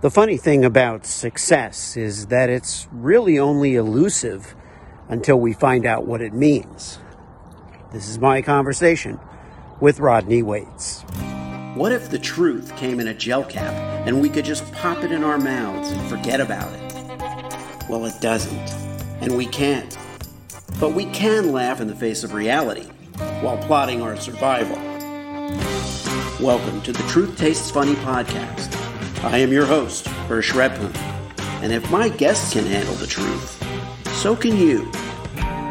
The 0.00 0.10
funny 0.10 0.38
thing 0.38 0.64
about 0.64 1.04
success 1.04 1.94
is 1.94 2.28
that 2.28 2.48
it's 2.48 2.88
really 2.90 3.38
only 3.38 3.74
elusive 3.74 4.54
until 5.10 5.38
we 5.38 5.52
find 5.52 5.84
out 5.84 6.06
what 6.06 6.22
it 6.22 6.32
means. 6.32 6.98
This 7.92 8.08
is 8.08 8.18
my 8.18 8.40
conversation 8.40 9.20
with 9.78 10.00
Rodney 10.00 10.42
Waits. 10.42 11.02
What 11.74 11.92
if 11.92 12.08
the 12.08 12.18
truth 12.18 12.74
came 12.76 12.98
in 12.98 13.08
a 13.08 13.14
gel 13.14 13.44
cap 13.44 13.74
and 14.06 14.22
we 14.22 14.30
could 14.30 14.46
just 14.46 14.72
pop 14.72 15.04
it 15.04 15.12
in 15.12 15.22
our 15.22 15.36
mouths 15.36 15.90
and 15.90 16.08
forget 16.08 16.40
about 16.40 16.72
it? 16.72 17.90
Well, 17.90 18.06
it 18.06 18.18
doesn't, 18.22 18.70
and 19.20 19.36
we 19.36 19.44
can't. 19.44 19.98
But 20.80 20.94
we 20.94 21.04
can 21.10 21.52
laugh 21.52 21.78
in 21.82 21.88
the 21.88 21.94
face 21.94 22.24
of 22.24 22.32
reality 22.32 22.88
while 23.42 23.58
plotting 23.58 24.00
our 24.00 24.16
survival. 24.16 24.76
Welcome 26.42 26.80
to 26.82 26.92
the 26.92 27.06
Truth 27.10 27.36
Tastes 27.36 27.70
Funny 27.70 27.96
podcast. 27.96 28.79
I 29.22 29.36
am 29.36 29.52
your 29.52 29.66
host, 29.66 30.06
Hersh 30.28 30.52
Rephun, 30.52 30.96
and 31.62 31.74
if 31.74 31.90
my 31.90 32.08
guests 32.08 32.54
can 32.54 32.64
handle 32.64 32.94
the 32.94 33.06
truth, 33.06 33.62
so 34.14 34.34
can 34.34 34.56
you. 34.56 34.90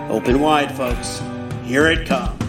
Open 0.08 0.40
wide, 0.40 0.72
folks. 0.72 1.20
Here 1.64 1.88
it 1.88 2.08
comes. 2.08 2.40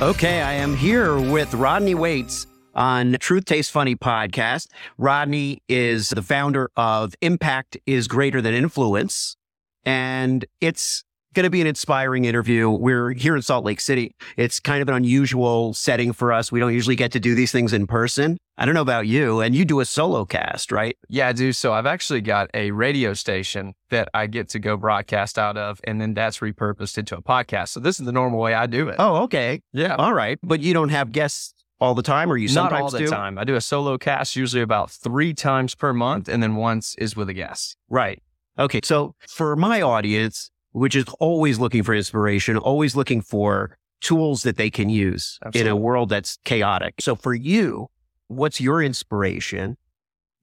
Okay, 0.00 0.42
I 0.42 0.54
am 0.54 0.74
here 0.74 1.20
with 1.20 1.54
Rodney 1.54 1.94
Waits 1.94 2.48
on 2.74 3.16
Truth 3.20 3.44
Tastes 3.44 3.70
Funny 3.70 3.94
podcast. 3.94 4.66
Rodney 4.96 5.62
is 5.68 6.10
the 6.10 6.22
founder 6.22 6.70
of 6.76 7.14
Impact 7.20 7.76
is 7.86 8.08
Greater 8.08 8.42
Than 8.42 8.54
Influence, 8.54 9.36
and 9.84 10.44
it's 10.60 11.04
going 11.34 11.44
to 11.44 11.50
be 11.50 11.60
an 11.60 11.66
inspiring 11.66 12.24
interview. 12.24 12.70
We're 12.70 13.12
here 13.12 13.36
in 13.36 13.42
Salt 13.42 13.64
Lake 13.64 13.80
City. 13.80 14.14
It's 14.36 14.60
kind 14.60 14.82
of 14.82 14.88
an 14.88 14.94
unusual 14.94 15.74
setting 15.74 16.12
for 16.12 16.32
us. 16.32 16.50
We 16.50 16.60
don't 16.60 16.72
usually 16.72 16.96
get 16.96 17.12
to 17.12 17.20
do 17.20 17.34
these 17.34 17.52
things 17.52 17.72
in 17.72 17.86
person. 17.86 18.38
I 18.56 18.64
don't 18.64 18.74
know 18.74 18.82
about 18.82 19.06
you, 19.06 19.40
and 19.40 19.54
you 19.54 19.64
do 19.64 19.78
a 19.80 19.84
solo 19.84 20.24
cast, 20.24 20.72
right? 20.72 20.96
Yeah, 21.08 21.28
I 21.28 21.32
do. 21.32 21.52
So 21.52 21.72
I've 21.72 21.86
actually 21.86 22.22
got 22.22 22.50
a 22.54 22.72
radio 22.72 23.14
station 23.14 23.74
that 23.90 24.08
I 24.14 24.26
get 24.26 24.48
to 24.50 24.58
go 24.58 24.76
broadcast 24.76 25.38
out 25.38 25.56
of, 25.56 25.80
and 25.84 26.00
then 26.00 26.14
that's 26.14 26.38
repurposed 26.38 26.98
into 26.98 27.16
a 27.16 27.22
podcast. 27.22 27.68
So 27.68 27.80
this 27.80 28.00
is 28.00 28.06
the 28.06 28.12
normal 28.12 28.40
way 28.40 28.54
I 28.54 28.66
do 28.66 28.88
it. 28.88 28.96
Oh, 28.98 29.22
okay. 29.24 29.60
Yeah. 29.72 29.94
All 29.96 30.12
right. 30.12 30.38
But 30.42 30.60
you 30.60 30.74
don't 30.74 30.88
have 30.88 31.12
guests 31.12 31.54
all 31.80 31.94
the 31.94 32.02
time, 32.02 32.32
or 32.32 32.36
you 32.36 32.48
Not 32.48 32.70
sometimes 32.70 32.82
all 32.82 32.90
the 32.90 33.06
do? 33.06 33.06
time. 33.06 33.38
I 33.38 33.44
do 33.44 33.54
a 33.54 33.60
solo 33.60 33.96
cast 33.96 34.34
usually 34.34 34.62
about 34.62 34.90
three 34.90 35.34
times 35.34 35.76
per 35.76 35.92
month, 35.92 36.28
and 36.28 36.42
then 36.42 36.56
once 36.56 36.96
is 36.98 37.14
with 37.14 37.28
a 37.28 37.34
guest. 37.34 37.76
Right. 37.88 38.20
Okay. 38.58 38.80
So 38.82 39.14
for 39.28 39.54
my 39.54 39.80
audience, 39.82 40.50
which 40.72 40.96
is 40.96 41.04
always 41.20 41.58
looking 41.58 41.82
for 41.82 41.94
inspiration, 41.94 42.56
always 42.56 42.94
looking 42.96 43.20
for 43.20 43.76
tools 44.00 44.42
that 44.42 44.56
they 44.56 44.70
can 44.70 44.88
use 44.88 45.38
in 45.54 45.66
a 45.66 45.76
world 45.76 46.08
that's 46.08 46.38
chaotic. 46.44 46.94
So 47.00 47.16
for 47.16 47.34
you, 47.34 47.88
what's 48.28 48.60
your 48.60 48.82
inspiration 48.82 49.76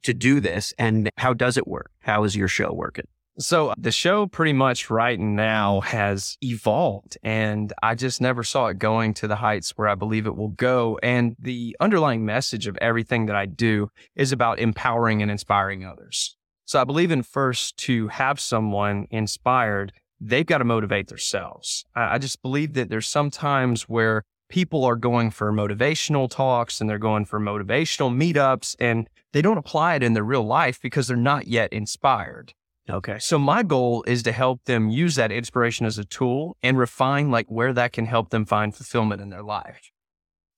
to 0.03 0.13
do 0.13 0.39
this 0.39 0.73
and 0.77 1.09
how 1.17 1.33
does 1.33 1.57
it 1.57 1.67
work? 1.67 1.91
How 1.99 2.23
is 2.23 2.35
your 2.35 2.47
show 2.47 2.71
working? 2.73 3.05
So 3.37 3.69
uh, 3.69 3.75
the 3.77 3.91
show 3.91 4.27
pretty 4.27 4.53
much 4.53 4.89
right 4.89 5.19
now 5.19 5.81
has 5.81 6.37
evolved 6.41 7.17
and 7.21 7.73
I 7.83 7.95
just 7.95 8.21
never 8.21 8.43
saw 8.43 8.67
it 8.67 8.79
going 8.79 9.13
to 9.15 9.27
the 9.27 9.35
heights 9.35 9.71
where 9.71 9.89
I 9.89 9.95
believe 9.95 10.25
it 10.25 10.37
will 10.37 10.49
go. 10.49 10.97
And 11.03 11.35
the 11.37 11.75
underlying 11.81 12.25
message 12.25 12.65
of 12.65 12.77
everything 12.77 13.25
that 13.25 13.35
I 13.35 13.45
do 13.45 13.89
is 14.15 14.31
about 14.31 14.59
empowering 14.59 15.21
and 15.21 15.29
inspiring 15.29 15.85
others. 15.85 16.37
So 16.65 16.79
I 16.79 16.85
believe 16.85 17.11
in 17.11 17.23
first 17.23 17.77
to 17.79 18.07
have 18.07 18.39
someone 18.39 19.07
inspired, 19.11 19.91
they've 20.19 20.45
got 20.45 20.59
to 20.59 20.63
motivate 20.63 21.07
themselves. 21.07 21.85
I, 21.95 22.15
I 22.15 22.17
just 22.17 22.41
believe 22.41 22.73
that 22.73 22.89
there's 22.89 23.07
some 23.07 23.29
times 23.29 23.83
where 23.83 24.23
people 24.49 24.83
are 24.85 24.95
going 24.95 25.31
for 25.31 25.51
motivational 25.51 26.29
talks 26.29 26.79
and 26.79 26.89
they're 26.89 26.99
going 26.99 27.25
for 27.25 27.39
motivational 27.39 28.15
meetups 28.15 28.75
and 28.79 29.09
they 29.33 29.41
don't 29.41 29.57
apply 29.57 29.95
it 29.95 30.03
in 30.03 30.13
their 30.13 30.23
real 30.23 30.45
life 30.45 30.79
because 30.81 31.07
they're 31.07 31.17
not 31.17 31.47
yet 31.47 31.73
inspired. 31.73 32.53
Okay. 32.89 33.17
So 33.17 33.39
my 33.39 33.63
goal 33.63 34.03
is 34.05 34.21
to 34.23 34.31
help 34.31 34.63
them 34.65 34.89
use 34.89 35.15
that 35.15 35.31
inspiration 35.31 35.87
as 35.87 35.97
a 35.97 36.05
tool 36.05 36.55
and 36.61 36.77
refine 36.77 37.31
like 37.31 37.47
where 37.49 37.73
that 37.73 37.93
can 37.93 38.05
help 38.05 38.29
them 38.29 38.45
find 38.45 38.75
fulfillment 38.75 39.21
in 39.21 39.29
their 39.29 39.43
life. 39.43 39.91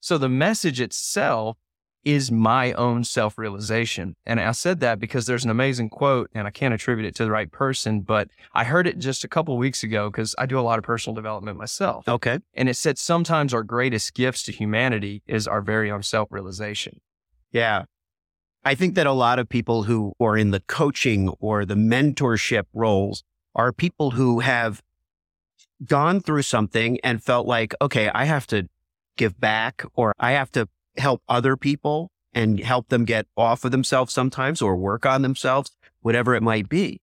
So 0.01 0.17
the 0.17 0.29
message 0.29 0.81
itself 0.81 1.57
is 2.07 2.31
my 2.31 2.71
own 2.71 3.03
self-realization. 3.03 4.15
And 4.25 4.39
I 4.39 4.53
said 4.53 4.79
that 4.79 4.97
because 4.97 5.25
there's 5.25 5.43
an 5.43 5.51
amazing 5.51 5.89
quote 5.89 6.29
and 6.33 6.47
I 6.47 6.51
can't 6.51 6.73
attribute 6.73 7.05
it 7.05 7.15
to 7.15 7.25
the 7.25 7.31
right 7.31 7.51
person, 7.51 7.99
but 7.99 8.29
I 8.53 8.63
heard 8.63 8.87
it 8.87 8.97
just 8.97 9.25
a 9.25 9.27
couple 9.27 9.57
weeks 9.57 9.83
ago 9.83 10.09
because 10.09 10.33
I 10.37 10.45
do 10.45 10.57
a 10.57 10.61
lot 10.61 10.79
of 10.79 10.85
personal 10.85 11.15
development 11.15 11.57
myself. 11.57 12.07
Okay. 12.07 12.39
And 12.53 12.69
it 12.69 12.77
said 12.77 12.97
sometimes 12.97 13.53
our 13.53 13.63
greatest 13.63 14.13
gifts 14.13 14.43
to 14.43 14.53
humanity 14.53 15.21
is 15.27 15.49
our 15.49 15.61
very 15.61 15.91
own 15.91 16.01
self-realization. 16.01 17.01
Yeah. 17.51 17.83
I 18.63 18.73
think 18.73 18.95
that 18.95 19.05
a 19.05 19.11
lot 19.11 19.37
of 19.37 19.49
people 19.49 19.83
who 19.83 20.13
are 20.21 20.37
in 20.37 20.51
the 20.51 20.61
coaching 20.61 21.27
or 21.41 21.65
the 21.65 21.75
mentorship 21.75 22.63
roles 22.73 23.23
are 23.53 23.73
people 23.73 24.11
who 24.11 24.39
have 24.39 24.81
gone 25.85 26.21
through 26.21 26.43
something 26.43 26.99
and 27.03 27.21
felt 27.21 27.47
like, 27.47 27.75
okay, 27.81 28.09
I 28.13 28.23
have 28.23 28.47
to 28.47 28.69
give 29.17 29.37
back 29.41 29.83
or 29.93 30.13
I 30.17 30.31
have 30.31 30.53
to 30.53 30.69
help 30.97 31.21
other 31.29 31.55
people 31.57 32.11
and 32.33 32.59
help 32.59 32.89
them 32.89 33.05
get 33.05 33.25
off 33.35 33.63
of 33.65 33.71
themselves 33.71 34.13
sometimes 34.13 34.61
or 34.61 34.75
work 34.75 35.05
on 35.05 35.21
themselves, 35.21 35.71
whatever 36.01 36.35
it 36.35 36.43
might 36.43 36.69
be. 36.69 37.01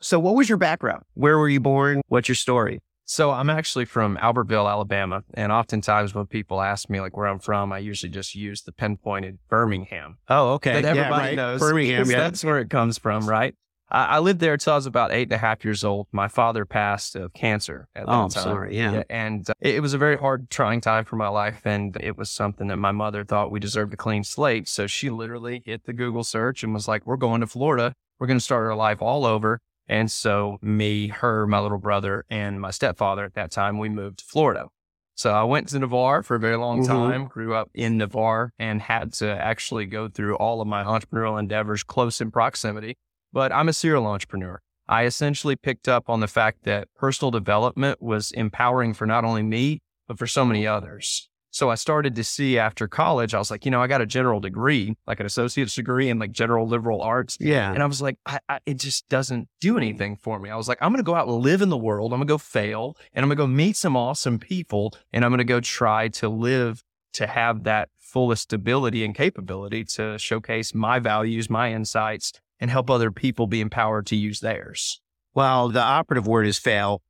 So 0.00 0.18
what 0.18 0.34
was 0.34 0.48
your 0.48 0.58
background? 0.58 1.02
Where 1.14 1.38
were 1.38 1.48
you 1.48 1.60
born? 1.60 2.00
What's 2.08 2.28
your 2.28 2.34
story? 2.34 2.80
So 3.04 3.30
I'm 3.30 3.50
actually 3.50 3.84
from 3.84 4.16
Albertville, 4.16 4.68
Alabama, 4.70 5.22
and 5.34 5.52
oftentimes 5.52 6.14
when 6.14 6.26
people 6.26 6.60
ask 6.62 6.88
me 6.88 7.00
like 7.00 7.16
where 7.16 7.26
I'm 7.26 7.40
from, 7.40 7.72
I 7.72 7.78
usually 7.78 8.10
just 8.10 8.34
use 8.34 8.62
the 8.62 8.72
pinpointed 8.72 9.38
Birmingham 9.48 10.18
Oh, 10.28 10.52
okay. 10.54 10.80
that 10.80 10.94
Yeah, 10.94 11.02
everybody 11.02 11.22
right. 11.28 11.36
knows. 11.36 11.60
Birmingham, 11.60 12.08
Yeah. 12.10 12.18
that's 12.18 12.42
where 12.44 12.58
it 12.58 12.70
comes 12.70 12.98
from, 12.98 13.28
right? 13.28 13.54
I, 13.92 14.04
I 14.04 14.18
lived 14.20 14.40
there 14.40 14.54
until 14.54 14.72
I 14.72 14.76
was 14.76 14.86
about 14.86 15.12
eight 15.12 15.24
and 15.24 15.32
a 15.32 15.38
half 15.38 15.64
years 15.64 15.84
old. 15.84 16.08
My 16.10 16.26
father 16.26 16.64
passed 16.64 17.14
of 17.14 17.32
cancer 17.34 17.88
at 17.94 18.06
that 18.06 18.12
Oh, 18.12 18.22
I'm 18.24 18.30
time. 18.30 18.42
sorry. 18.42 18.76
Yeah. 18.76 19.02
and 19.10 19.48
uh, 19.48 19.52
it, 19.60 19.76
it 19.76 19.80
was 19.80 19.92
a 19.94 19.98
very 19.98 20.16
hard, 20.16 20.50
trying 20.50 20.80
time 20.80 21.04
for 21.04 21.16
my 21.16 21.28
life, 21.28 21.60
and 21.64 21.96
it 22.00 22.16
was 22.16 22.30
something 22.30 22.66
that 22.68 22.78
my 22.78 22.90
mother 22.92 23.22
thought 23.24 23.50
we 23.52 23.60
deserved 23.60 23.92
a 23.94 23.96
clean 23.96 24.24
slate. 24.24 24.66
So 24.66 24.86
she 24.86 25.10
literally 25.10 25.62
hit 25.64 25.84
the 25.84 25.92
Google 25.92 26.24
search 26.24 26.64
and 26.64 26.72
was 26.74 26.88
like, 26.88 27.06
"We're 27.06 27.16
going 27.16 27.42
to 27.42 27.46
Florida. 27.46 27.92
We're 28.18 28.26
going 28.26 28.38
to 28.38 28.44
start 28.44 28.66
our 28.66 28.74
life 28.74 29.00
all 29.02 29.24
over." 29.26 29.60
And 29.88 30.10
so 30.10 30.58
me, 30.62 31.08
her, 31.08 31.46
my 31.46 31.58
little 31.60 31.76
brother, 31.78 32.24
and 32.30 32.60
my 32.60 32.70
stepfather 32.70 33.24
at 33.24 33.34
that 33.34 33.50
time, 33.50 33.78
we 33.78 33.88
moved 33.88 34.20
to 34.20 34.24
Florida. 34.24 34.68
So 35.14 35.32
I 35.32 35.42
went 35.42 35.68
to 35.68 35.78
Navarre 35.78 36.22
for 36.22 36.36
a 36.36 36.40
very 36.40 36.56
long 36.56 36.82
Mhm. 36.82 36.86
time, 36.86 37.26
grew 37.26 37.54
up 37.54 37.68
in 37.74 37.98
Navarre, 37.98 38.52
and 38.58 38.80
had 38.80 39.12
to 39.14 39.26
actually 39.28 39.84
go 39.86 40.08
through 40.08 40.36
all 40.36 40.60
of 40.62 40.68
my 40.68 40.82
entrepreneurial 40.82 41.38
endeavors 41.38 41.82
close 41.82 42.20
in 42.20 42.30
proximity. 42.30 42.96
But 43.32 43.52
I'm 43.52 43.68
a 43.68 43.72
serial 43.72 44.06
entrepreneur. 44.06 44.60
I 44.88 45.04
essentially 45.04 45.56
picked 45.56 45.88
up 45.88 46.10
on 46.10 46.20
the 46.20 46.26
fact 46.26 46.64
that 46.64 46.88
personal 46.96 47.30
development 47.30 48.02
was 48.02 48.30
empowering 48.32 48.94
for 48.94 49.06
not 49.06 49.24
only 49.24 49.42
me, 49.42 49.80
but 50.06 50.18
for 50.18 50.26
so 50.26 50.44
many 50.44 50.66
others. 50.66 51.28
So 51.52 51.68
I 51.68 51.74
started 51.74 52.14
to 52.14 52.24
see 52.24 52.58
after 52.58 52.88
college, 52.88 53.34
I 53.34 53.38
was 53.38 53.50
like, 53.50 53.66
you 53.66 53.70
know, 53.70 53.82
I 53.82 53.86
got 53.86 54.00
a 54.00 54.06
general 54.06 54.40
degree, 54.40 54.96
like 55.06 55.20
an 55.20 55.26
associate's 55.26 55.74
degree 55.74 56.08
in 56.08 56.18
like 56.18 56.32
general 56.32 56.66
liberal 56.66 57.02
arts. 57.02 57.36
Yeah. 57.38 57.70
And 57.70 57.82
I 57.82 57.86
was 57.86 58.00
like, 58.00 58.16
I, 58.24 58.38
I, 58.48 58.60
it 58.64 58.78
just 58.78 59.06
doesn't 59.10 59.48
do 59.60 59.76
anything 59.76 60.16
for 60.16 60.38
me. 60.38 60.48
I 60.48 60.56
was 60.56 60.66
like, 60.66 60.78
I'm 60.80 60.92
going 60.92 61.04
to 61.04 61.06
go 61.06 61.14
out 61.14 61.28
and 61.28 61.36
live 61.36 61.60
in 61.60 61.68
the 61.68 61.76
world. 61.76 62.12
I'm 62.12 62.20
going 62.20 62.26
to 62.26 62.32
go 62.32 62.38
fail 62.38 62.96
and 63.12 63.22
I'm 63.22 63.28
going 63.28 63.36
to 63.36 63.42
go 63.42 63.46
meet 63.46 63.76
some 63.76 63.98
awesome 63.98 64.38
people 64.38 64.94
and 65.12 65.26
I'm 65.26 65.30
going 65.30 65.38
to 65.38 65.44
go 65.44 65.60
try 65.60 66.08
to 66.08 66.28
live 66.28 66.82
to 67.14 67.26
have 67.26 67.64
that 67.64 67.90
fullest 67.98 68.54
ability 68.54 69.04
and 69.04 69.14
capability 69.14 69.84
to 69.84 70.18
showcase 70.18 70.74
my 70.74 70.98
values, 70.98 71.50
my 71.50 71.70
insights, 71.72 72.32
and 72.62 72.70
help 72.70 72.88
other 72.88 73.10
people 73.10 73.48
be 73.48 73.60
empowered 73.60 74.06
to 74.06 74.16
use 74.16 74.38
theirs. 74.38 75.00
Well, 75.34 75.68
the 75.68 75.82
operative 75.82 76.28
word 76.28 76.46
is 76.46 76.58
fail. 76.58 77.02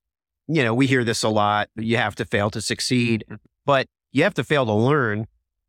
You 0.49 0.65
know, 0.65 0.73
we 0.73 0.87
hear 0.87 1.05
this 1.05 1.23
a 1.23 1.29
lot. 1.29 1.69
You 1.77 1.99
have 1.99 2.15
to 2.17 2.25
fail 2.25 2.51
to 2.53 2.63
succeed, 2.63 3.25
mm-hmm. 3.27 3.37
but 3.67 3.87
you 4.13 4.23
have 4.23 4.33
to 4.35 4.45
fail 4.45 4.65
to 4.65 4.73
learn. 4.73 5.27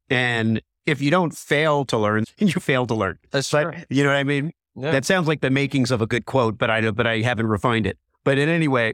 And 0.09 0.61
if 0.85 1.01
you 1.01 1.11
don't 1.11 1.35
fail 1.35 1.83
to 1.85 1.97
learn, 1.97 2.23
you 2.37 2.53
fail 2.53 2.87
to 2.87 2.95
learn. 2.95 3.19
That's 3.31 3.51
But 3.51 3.85
you 3.89 4.03
know 4.03 4.09
what 4.09 4.15
I 4.15 4.23
mean? 4.23 4.53
Yeah. 4.75 4.91
That 4.91 5.03
sounds 5.03 5.27
like 5.27 5.41
the 5.41 5.49
makings 5.49 5.91
of 5.91 6.01
a 6.01 6.07
good 6.07 6.25
quote, 6.25 6.57
but 6.57 6.69
I 6.69 6.89
but 6.89 7.05
I 7.05 7.19
haven't 7.19 7.47
refined 7.47 7.85
it. 7.85 7.97
But 8.23 8.37
in 8.37 8.47
any 8.47 8.69
way, 8.69 8.93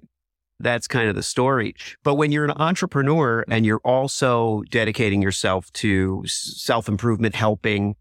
that's 0.59 0.87
kind 0.87 1.07
of 1.07 1.15
the 1.15 1.23
story. 1.23 1.75
But 2.03 2.15
when 2.15 2.31
you're 2.31 2.45
an 2.45 2.51
entrepreneur 2.51 3.45
and 3.47 3.63
you're 3.63 3.81
also 3.85 4.63
dedicating 4.71 5.21
yourself 5.21 5.71
to 5.73 6.23
self 6.25 6.89
improvement, 6.89 7.35
helping, 7.35 7.95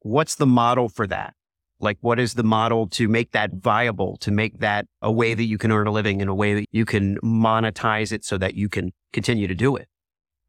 what's 0.00 0.34
the 0.34 0.46
model 0.46 0.90
for 0.90 1.06
that? 1.06 1.34
Like, 1.80 1.98
what 2.00 2.20
is 2.20 2.34
the 2.34 2.44
model 2.44 2.86
to 2.88 3.08
make 3.08 3.32
that 3.32 3.54
viable, 3.54 4.16
to 4.18 4.30
make 4.30 4.60
that 4.60 4.86
a 5.02 5.10
way 5.10 5.34
that 5.34 5.44
you 5.44 5.58
can 5.58 5.72
earn 5.72 5.86
a 5.86 5.92
living 5.92 6.20
in 6.20 6.28
a 6.28 6.34
way 6.34 6.54
that 6.54 6.66
you 6.70 6.84
can 6.84 7.18
monetize 7.18 8.12
it 8.12 8.24
so 8.24 8.38
that 8.38 8.54
you 8.54 8.68
can 8.68 8.92
continue 9.12 9.46
to 9.46 9.54
do 9.54 9.76
it? 9.76 9.88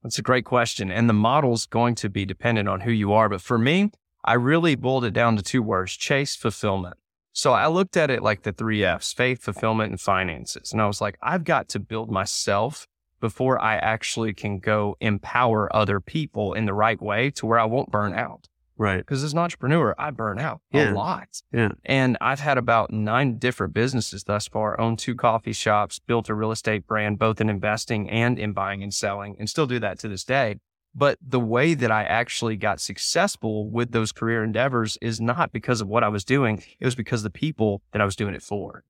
That's 0.03 0.19
a 0.19 0.21
great 0.21 0.45
question. 0.45 0.91
And 0.91 1.09
the 1.09 1.13
model's 1.13 1.65
going 1.65 1.95
to 1.95 2.09
be 2.09 2.25
dependent 2.25 2.69
on 2.69 2.81
who 2.81 2.91
you 2.91 3.11
are. 3.11 3.27
But 3.27 3.41
for 3.41 3.57
me, 3.57 3.91
I 4.23 4.33
really 4.33 4.75
boiled 4.75 5.05
it 5.05 5.13
down 5.13 5.35
to 5.35 5.41
two 5.41 5.63
words 5.63 5.95
chase 5.95 6.35
fulfillment. 6.35 6.97
So 7.33 7.53
I 7.53 7.67
looked 7.67 7.97
at 7.97 8.09
it 8.09 8.23
like 8.23 8.43
the 8.43 8.53
three 8.53 8.83
F's 8.83 9.11
faith, 9.11 9.41
fulfillment, 9.41 9.89
and 9.89 9.99
finances. 9.99 10.71
And 10.71 10.81
I 10.81 10.87
was 10.87 11.01
like, 11.01 11.17
I've 11.21 11.43
got 11.43 11.67
to 11.69 11.79
build 11.79 12.09
myself 12.09 12.87
before 13.19 13.61
I 13.61 13.75
actually 13.75 14.33
can 14.33 14.59
go 14.59 14.95
empower 14.99 15.75
other 15.75 15.99
people 15.99 16.53
in 16.53 16.65
the 16.65 16.73
right 16.73 17.01
way 17.01 17.31
to 17.31 17.45
where 17.45 17.59
I 17.59 17.65
won't 17.65 17.91
burn 17.91 18.13
out. 18.13 18.47
Right. 18.77 18.97
Because 18.97 19.23
as 19.23 19.33
an 19.33 19.39
entrepreneur, 19.39 19.95
I 19.97 20.11
burn 20.11 20.37
out 20.39 20.61
Yeah. 20.71 20.91
a 20.91 20.93
lot. 20.93 21.41
Yeah. 21.51 21.69
And 21.85 22.17
I've 22.19 22.41
had 22.41 22.57
about 22.57 22.91
nine 22.91 23.37
different 23.37 23.73
businesses 23.73 24.23
thus 24.25 24.47
far, 24.47 24.79
owned 24.79 24.99
two 24.99 25.15
coffee 25.15 25.53
shops, 25.53 25.99
built 25.99 26.27
a 26.29 26.33
real 26.35 26.51
estate 26.51 26.85
brand, 26.85 27.17
both 27.17 27.39
in 27.39 27.49
investing 27.49 28.09
and 28.09 28.37
in 28.37 28.51
buying 28.53 28.83
and 28.83 28.93
selling, 28.93 29.35
and 29.39 29.49
still 29.49 29.65
do 29.67 29.79
that 29.79 29.97
to 29.99 30.07
this 30.09 30.23
day. 30.25 30.57
But 30.93 31.17
the 31.21 31.39
way 31.39 31.73
that 31.73 31.91
I 31.91 32.03
actually 32.03 32.55
got 32.57 32.79
successful 32.79 33.69
with 33.69 33.91
those 33.91 34.11
career 34.11 34.43
endeavors 34.43 34.97
is 35.01 35.19
not 35.19 35.51
because 35.51 35.81
of 35.81 35.87
what 35.87 36.03
I 36.03 36.07
was 36.09 36.23
doing. 36.23 36.63
It 36.79 36.85
was 36.85 36.95
because 36.95 37.21
of 37.21 37.31
the 37.33 37.37
people 37.39 37.81
that 37.91 38.01
I 38.01 38.05
was 38.05 38.15
doing 38.15 38.33
it 38.33 38.43
for. 38.43 38.83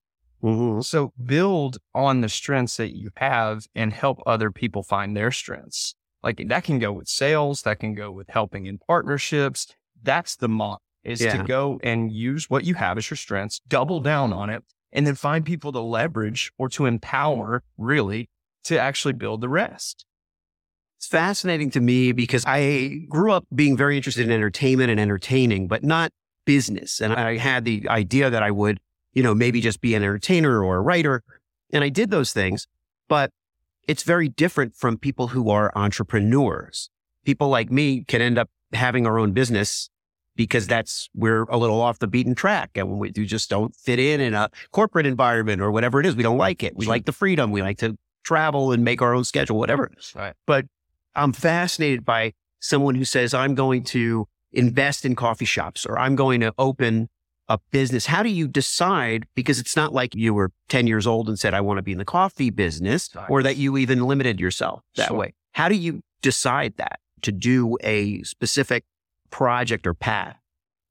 Mhm. 0.44 0.84
So 0.84 1.14
build 1.24 1.80
on 1.96 2.22
the 2.22 2.30
strengths 2.30 2.78
that 2.78 2.96
you 2.96 3.10
have 3.18 3.66
and 3.74 3.92
help 3.94 4.22
other 4.28 4.52
people 4.52 4.84
find 4.84 5.18
their 5.18 5.32
strengths. 5.32 5.96
Like 6.25 6.44
that 6.48 6.63
can 6.63 6.80
go 6.80 6.92
with 6.92 7.07
sales, 7.07 7.62
that 7.62 7.80
can 7.80 7.94
go 7.94 8.12
with 8.12 8.27
helping 8.30 8.66
in 8.66 8.80
partnerships. 8.80 9.68
That's 10.01 10.36
the 10.36 10.50
model 10.50 10.81
is 11.04 11.22
Yeah. 11.22 11.38
to 11.38 11.44
go 11.44 11.80
and 11.83 12.12
use 12.12 12.50
what 12.50 12.66
you 12.66 12.74
have 12.74 12.98
as 12.98 13.10
your 13.12 13.18
strengths, 13.18 13.62
double 13.68 14.00
down 14.00 14.33
on 14.33 14.50
it, 14.50 14.63
and 14.92 15.06
then 15.06 15.13
find 15.13 15.45
people 15.45 15.72
to 15.72 15.80
leverage 15.80 16.51
or 16.57 16.68
to 16.69 16.88
empower 16.88 17.62
really 17.77 18.27
to 18.63 18.80
actually 18.80 19.13
build 19.13 19.42
the 19.42 19.50
rest. 19.50 20.04
It's 20.98 21.06
fascinating 21.06 21.69
to 21.72 21.80
me 21.80 22.12
because 22.12 22.44
I 22.48 23.01
grew 23.07 23.31
up 23.31 23.45
being 23.54 23.77
very 23.77 23.95
interested 23.95 24.25
in 24.25 24.31
entertainment 24.31 24.89
and 24.89 25.00
entertaining, 25.00 25.68
but 25.68 25.83
not 25.83 26.12
business. 26.45 27.00
And 27.00 27.13
I 27.13 27.38
had 27.38 27.66
the 27.66 27.88
idea 27.88 28.31
that 28.31 28.42
I 28.42 28.50
would, 28.50 28.80
you 29.13 29.22
know, 29.22 29.36
maybe 29.36 29.62
just 29.62 29.81
be 29.81 29.94
an 29.94 30.01
entertainer 30.01 30.63
or 30.63 30.77
a 30.77 30.81
writer. 30.81 31.22
And 31.72 31.83
I 31.83 31.89
did 31.89 32.10
those 32.10 32.33
things, 32.33 32.66
but 33.07 33.30
it's 33.88 34.04
very 34.04 34.30
different 34.30 34.76
from 34.76 34.98
people 34.98 35.30
who 35.30 35.50
are 35.50 35.72
entrepreneurs. 35.76 36.90
People 37.24 37.50
like 37.50 37.72
me 37.72 38.04
can 38.04 38.22
end 38.22 38.38
up 38.38 38.50
having 38.74 39.06
our 39.08 39.18
own 39.18 39.32
business 39.32 39.90
because 40.36 40.68
that's 40.68 41.10
we're 41.16 41.44
a 41.44 41.58
little 41.58 41.80
off 41.82 42.00
the 42.00 42.08
beaten 42.08 42.36
track 42.36 42.72
and 42.76 43.00
we 43.00 43.12
we 43.16 43.26
just 43.26 43.50
don't 43.50 43.76
fit 43.76 44.00
in 44.00 44.20
in 44.20 44.34
a 44.34 44.50
corporate 44.72 45.06
environment 45.06 45.62
or 45.62 45.72
whatever 45.72 46.00
it 46.00 46.06
is. 46.06 46.16
We 46.16 46.24
don't 46.24 46.38
like 46.38 46.64
it. 46.64 46.76
We 46.76 46.86
like 46.86 47.06
the 47.06 47.14
freedom. 47.14 47.52
We 47.52 47.62
like 47.62 47.78
to 47.80 47.98
travel 48.24 48.72
and 48.72 48.84
make 48.84 49.02
our 49.02 49.14
own 49.14 49.24
schedule, 49.24 49.58
whatever. 49.58 49.92
Right. 50.14 50.34
But 50.46 50.66
I'm 51.16 51.32
fascinated 51.32 52.04
by 52.04 52.34
someone 52.60 52.96
who 52.96 53.06
says, 53.06 53.34
I'm 53.34 53.56
going 53.56 53.84
to 53.86 54.28
invest 54.52 55.06
in 55.06 55.16
coffee 55.16 55.46
shops 55.46 55.86
or 55.86 55.98
I'm 55.98 56.16
going 56.16 56.42
to 56.42 56.54
open 56.58 57.10
a 57.48 57.60
business. 57.72 58.08
How 58.08 58.24
do 58.24 58.30
you 58.30 58.48
decide? 58.48 59.26
Because 59.36 59.60
it's 59.60 59.76
not 59.76 59.94
like 59.94 60.16
you 60.16 60.34
were 60.34 60.52
10 60.70 60.88
years 60.88 61.06
old 61.06 61.28
and 61.30 61.38
said, 61.38 61.54
I 61.54 61.62
want 61.62 61.78
to 61.78 61.82
be 61.84 61.92
in 61.92 61.98
the 61.98 62.06
coffee 62.06 62.50
business 62.50 63.10
or 63.30 63.44
that 63.44 63.58
you 63.58 63.78
even 63.78 64.04
limited 64.06 64.40
yourself 64.40 64.82
that 64.96 65.08
Sure. 65.10 65.18
way. 65.18 65.34
How 65.54 65.70
do 65.70 65.76
you 65.76 66.02
decide 66.22 66.76
that 66.78 67.00
to 67.22 67.32
do 67.32 67.78
a 67.84 68.24
specific 68.24 68.84
project 69.30 69.86
or 69.86 69.94
path? 69.94 70.38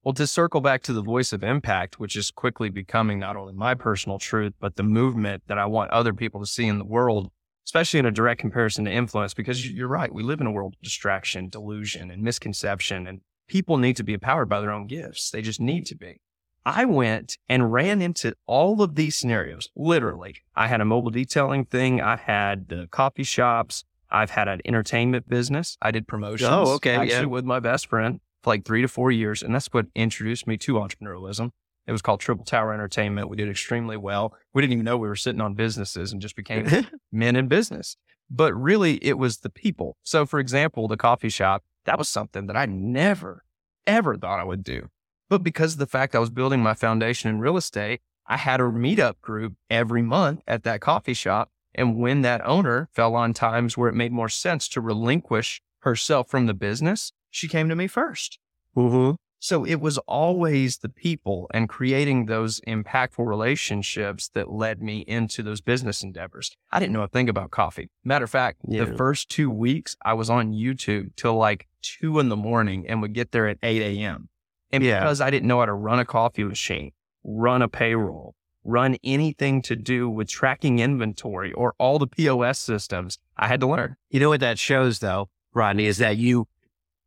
Well, 0.05 0.15
to 0.15 0.27
circle 0.27 0.61
back 0.61 0.83
to 0.83 0.93
the 0.93 1.03
voice 1.03 1.33
of 1.33 1.43
impact, 1.43 1.99
which 1.99 2.15
is 2.15 2.31
quickly 2.31 2.69
becoming 2.69 3.19
not 3.19 3.37
only 3.37 3.55
my 3.55 3.75
personal 3.75 4.19
truth, 4.19 4.53
but 4.61 4.77
the 4.77 4.83
movement 4.83 5.43
that 5.47 5.59
I 5.59 5.65
want 5.67 5.91
other 5.91 6.12
people 6.12 6.41
to 6.41 6.47
see 6.47 6.67
in 6.67 6.79
the 6.79 6.85
world, 6.85 7.31
especially 7.67 8.01
in 8.01 8.06
a 8.06 8.11
direct 8.11 8.41
comparison 8.41 8.85
to 8.85 8.91
influence, 8.93 9.33
because 9.33 9.69
you're 9.69 9.89
right. 9.89 10.12
We 10.12 10.23
live 10.23 10.43
in 10.43 10.47
a 10.47 10.53
world 10.53 10.75
of 10.77 10.83
distraction, 10.83 11.49
delusion, 11.49 12.11
and 12.11 12.23
misconception, 12.23 13.06
and 13.06 13.23
people 13.49 13.79
need 13.79 13.97
to 13.97 14.05
be 14.05 14.12
empowered 14.12 14.49
by 14.49 14.61
their 14.61 14.71
own 14.71 14.87
gifts. 14.87 15.31
They 15.31 15.41
just 15.41 15.61
need 15.61 15.87
to 15.87 15.97
be. 15.97 16.21
I 16.66 16.84
went 16.87 17.37
and 17.49 17.72
ran 17.72 18.00
into 18.00 18.34
all 18.46 18.81
of 18.82 18.94
these 18.94 19.16
scenarios. 19.16 19.69
Literally, 19.76 20.37
I 20.55 20.69
had 20.69 20.81
a 20.81 20.84
mobile 20.84 21.11
detailing 21.11 21.66
thing. 21.66 22.00
I 22.00 22.16
had 22.16 22.69
the 22.69 22.88
coffee 22.90 23.22
shops. 23.22 23.84
I've 24.11 24.31
had 24.31 24.49
an 24.49 24.61
entertainment 24.64 25.28
business. 25.28 25.76
I 25.82 25.90
did 25.90 26.06
promotions. 26.06 26.50
Oh, 26.50 26.75
okay, 26.75 26.94
Actually, 26.94 27.08
yeah. 27.08 27.25
with 27.25 27.44
my 27.44 27.61
best 27.61 27.87
friend 27.87 28.20
for 28.43 28.50
like 28.50 28.64
three 28.64 28.81
to 28.82 28.88
four 28.88 29.11
years. 29.11 29.43
And 29.43 29.55
that's 29.55 29.66
what 29.72 29.87
introduced 29.94 30.46
me 30.46 30.56
to 30.58 30.75
entrepreneurialism. 30.75 31.50
It 31.87 31.93
was 31.93 32.00
called 32.00 32.20
Triple 32.20 32.44
Tower 32.46 32.72
Entertainment. 32.72 33.28
We 33.28 33.37
did 33.37 33.50
extremely 33.50 33.96
well. 33.99 34.34
We 34.55 34.62
didn't 34.62 34.72
even 34.72 34.84
know 34.84 34.96
we 34.96 35.08
were 35.08 35.17
sitting 35.17 35.43
on 35.43 35.55
businesses 35.55 36.12
and 36.12 36.22
just 36.22 36.37
became 36.37 36.67
men 37.12 37.37
in 37.37 37.49
business. 37.49 37.96
But 38.31 38.55
really, 38.55 39.05
it 39.05 39.19
was 39.19 39.38
the 39.38 39.50
people. 39.50 39.99
So, 40.02 40.25
for 40.25 40.40
example, 40.40 40.88
the 40.88 40.96
coffee 40.96 41.28
shop, 41.28 41.62
that 41.84 41.99
was 41.99 42.08
something 42.08 42.46
that 42.46 42.56
I 42.56 42.64
never, 42.64 43.44
ever 43.87 44.17
thought 44.17 44.40
I 44.40 44.44
would 44.44 44.64
do. 44.64 44.88
But 45.29 45.43
because 45.43 45.75
of 45.75 45.79
the 45.79 45.87
fact 45.87 46.15
I 46.15 46.19
was 46.19 46.31
building 46.31 46.62
my 46.62 46.75
foundation 46.75 47.31
in 47.31 47.41
real 47.41 47.56
estate, 47.56 48.00
I 48.26 48.37
had 48.37 48.61
a 48.61 48.65
meetup 48.65 49.21
group 49.21 49.55
every 49.71 50.03
month 50.03 50.41
at 50.47 50.65
that 50.65 50.81
coffee 50.81 51.15
shop. 51.15 51.50
And 51.75 51.97
when 51.99 52.23
that 52.23 52.44
owner 52.47 52.88
fell 52.93 53.15
on 53.15 53.32
times 53.35 53.76
where 53.76 53.88
it 53.88 53.94
made 53.94 54.12
more 54.12 54.29
sense 54.29 54.69
to 54.69 54.81
relinquish 54.81 55.61
herself 55.81 56.29
from 56.29 56.47
the 56.47 56.55
business, 56.55 57.12
she 57.31 57.49
came 57.49 57.69
to 57.69 57.75
me 57.76 57.87
first. 57.87 58.38
mm-hmm. 58.76 59.17
So 59.41 59.62
it 59.67 59.75
was 59.79 59.99
always 59.99 60.79
the 60.79 60.88
people 60.88 61.50
and 61.53 61.69
creating 61.69 62.25
those 62.27 62.62
impactful 62.67 63.27
relationships 63.27 64.31
that 64.32 64.50
led 64.50 64.81
me 64.81 65.00
into 65.06 65.43
those 65.43 65.61
business 65.61 66.03
endeavors. 66.03 66.56
I 66.73 66.81
didn't 66.81 66.94
know 66.94 67.03
a 67.03 67.09
thing 67.09 67.29
about 67.29 67.50
coffee. 67.50 67.91
Matter 68.05 68.25
of 68.25 68.31
fact, 68.31 68.61
Yeah. 68.67 68.85
the 68.85 68.94
first 68.97 69.29
two 69.29 69.50
weeks 69.50 69.97
I 70.03 70.15
was 70.15 70.31
on 70.31 70.53
YouTube 70.55 71.15
till 71.17 71.35
like 71.35 71.67
two 71.82 72.19
in 72.20 72.31
the 72.31 72.37
morning 72.37 72.87
and 72.88 73.03
would 73.03 73.12
get 73.12 73.32
there 73.32 73.47
at 73.47 73.59
8 73.62 73.82
a.m. 73.82 74.31
And 74.75 74.85
Yeah. 74.85 75.00
because 75.00 75.21
I 75.21 75.31
didn't 75.31 75.49
know 75.49 75.61
how 75.61 75.67
to 75.67 75.73
run 75.73 75.99
a 75.99 76.05
coffee 76.05 76.44
machine, 76.44 76.93
run 77.23 77.62
a 77.62 77.69
payroll, 77.69 78.35
run 78.65 78.97
anything 79.05 79.62
to 79.62 79.76
do 79.76 80.09
with 80.09 80.29
tracking 80.29 80.79
inventory 80.79 81.53
or 81.53 81.75
all 81.79 81.99
the 81.99 82.06
POS 82.06 82.59
systems, 82.59 83.19
I 83.37 83.49
had 83.49 83.61
to 83.61 83.67
learn. 83.67 83.97
You 84.11 84.21
know 84.21 84.29
what 84.31 84.41
that 84.41 84.59
shows 84.59 84.99
though, 85.00 85.29
Rodney, 85.53 85.87
is 85.87 85.99
that 85.99 86.17
you, 86.17 86.47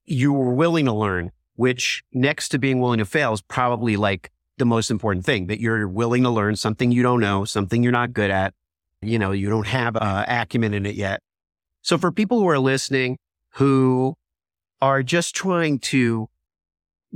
you 0.06 0.32
were 0.34 0.54
willing 0.54 0.86
to 0.86 0.94
learn, 0.94 1.32
which 1.56 2.04
next 2.14 2.50
to 2.50 2.60
being 2.60 2.80
willing 2.80 3.00
to 3.00 3.06
fail 3.06 3.34
is 3.34 3.42
probably 3.42 3.98
like 3.98 4.32
the 4.58 4.66
most 4.66 4.90
important 4.90 5.26
thing 5.26 5.48
that 5.48 5.60
you're 5.60 5.88
willing 5.88 6.24
to 6.24 6.30
learn 6.30 6.56
something 6.56 6.92
you 6.92 7.04
don't 7.04 7.20
know, 7.20 7.46
something 7.46 7.84
you're 7.84 7.92
not 7.92 8.14
good 8.14 8.32
at. 8.32 8.54
You 9.02 9.20
know, 9.20 9.32
you 9.32 9.50
don't 9.50 9.68
have 9.68 9.96
uh, 9.96 10.26
acumen 10.28 10.74
in 10.74 10.86
it 10.86 10.96
yet. 10.96 11.22
So 11.84 11.98
for 11.98 12.12
people 12.12 12.40
who 12.40 12.48
are 12.50 12.60
listening 12.60 13.18
who 13.52 14.16
are 14.82 15.02
just 15.04 15.36
trying 15.36 15.80
to 15.80 16.30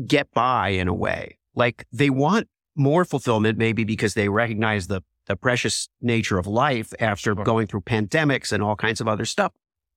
get 0.07 0.31
by 0.33 0.69
in 0.69 0.87
a 0.87 0.93
way, 0.93 1.37
like 1.55 1.85
they 1.91 2.09
want 2.09 2.47
more 2.75 3.05
fulfillment, 3.05 3.57
maybe 3.57 3.83
because 3.83 4.13
they 4.13 4.29
recognize 4.29 4.87
the, 4.87 5.01
the 5.25 5.35
precious 5.35 5.89
nature 6.01 6.37
of 6.37 6.47
life 6.47 6.93
after 6.99 7.33
Sure. 7.35 7.43
going 7.43 7.67
through 7.67 7.81
pandemics 7.81 8.51
and 8.51 8.63
all 8.63 8.75
kinds 8.75 9.01
of 9.01 9.07
other 9.07 9.25
stuff. 9.25 9.51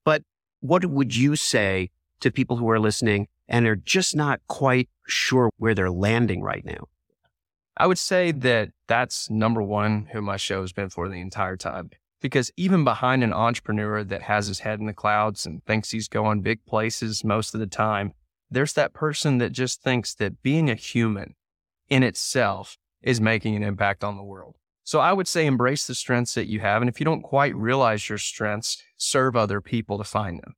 But 0.05 0.23
what 0.61 0.85
would 0.85 1.15
you 1.15 1.37
say 1.37 1.91
to 2.21 2.31
people 2.31 2.57
who 2.57 2.69
are 2.71 2.81
listening 2.81 3.29
and 3.49 3.67
are 3.67 3.77
just 3.77 4.17
not 4.17 4.41
quite 4.49 4.89
sure 5.07 5.51
where 5.59 5.75
they're 5.75 5.91
landing 5.91 6.43
right 6.43 6.65
now? 6.65 6.89
I 7.77 7.87
would 7.87 7.99
say 7.99 8.31
that 8.31 8.71
that's 8.87 9.29
number 9.31 9.63
one 9.63 10.09
who 10.13 10.23
my 10.23 10.37
show 10.37 10.61
has 10.61 10.73
been 10.73 10.91
for 10.91 11.09
the 11.09 11.21
entire 11.21 11.57
time. 11.57 11.91
Because 12.21 12.51
even 12.57 12.85
behind 12.85 13.23
an 13.23 13.33
entrepreneur 13.33 14.03
that 14.05 14.23
has 14.23 14.47
his 14.47 14.61
head 14.61 14.81
in 14.81 14.87
the 14.87 14.95
clouds 14.95 15.45
and 15.45 15.63
thinks 15.65 15.91
he's 15.91 16.09
going 16.09 16.41
big 16.41 16.65
places 16.65 17.25
most 17.25 17.53
of 17.53 17.61
the 17.61 17.67
time, 17.67 18.13
there's 18.51 18.73
that 18.75 18.93
person 18.93 19.39
that 19.39 19.53
just 19.53 19.83
thinks 19.83 20.15
that 20.15 20.43
being 20.43 20.71
a 20.71 20.75
human 20.75 21.35
in 21.89 22.03
itself 22.03 22.77
is 23.03 23.21
making 23.21 23.55
an 23.57 23.63
impact 23.63 24.03
on 24.03 24.17
the 24.17 24.23
world. 24.23 24.57
So 24.83 25.01
I 25.01 25.13
would 25.13 25.27
say 25.27 25.47
embrace 25.47 25.87
the 25.87 25.95
strengths 25.95 26.35
that 26.35 26.47
you 26.47 26.61
have. 26.61 26.83
And 26.83 26.89
if 26.89 27.01
you 27.01 27.05
don't 27.05 27.23
quite 27.23 27.55
realize 27.57 28.09
your 28.09 28.19
strengths, 28.19 28.83
serve 28.97 29.35
other 29.35 29.61
people 29.61 29.99
to 29.99 30.05
find 30.05 30.41
them. 30.43 30.55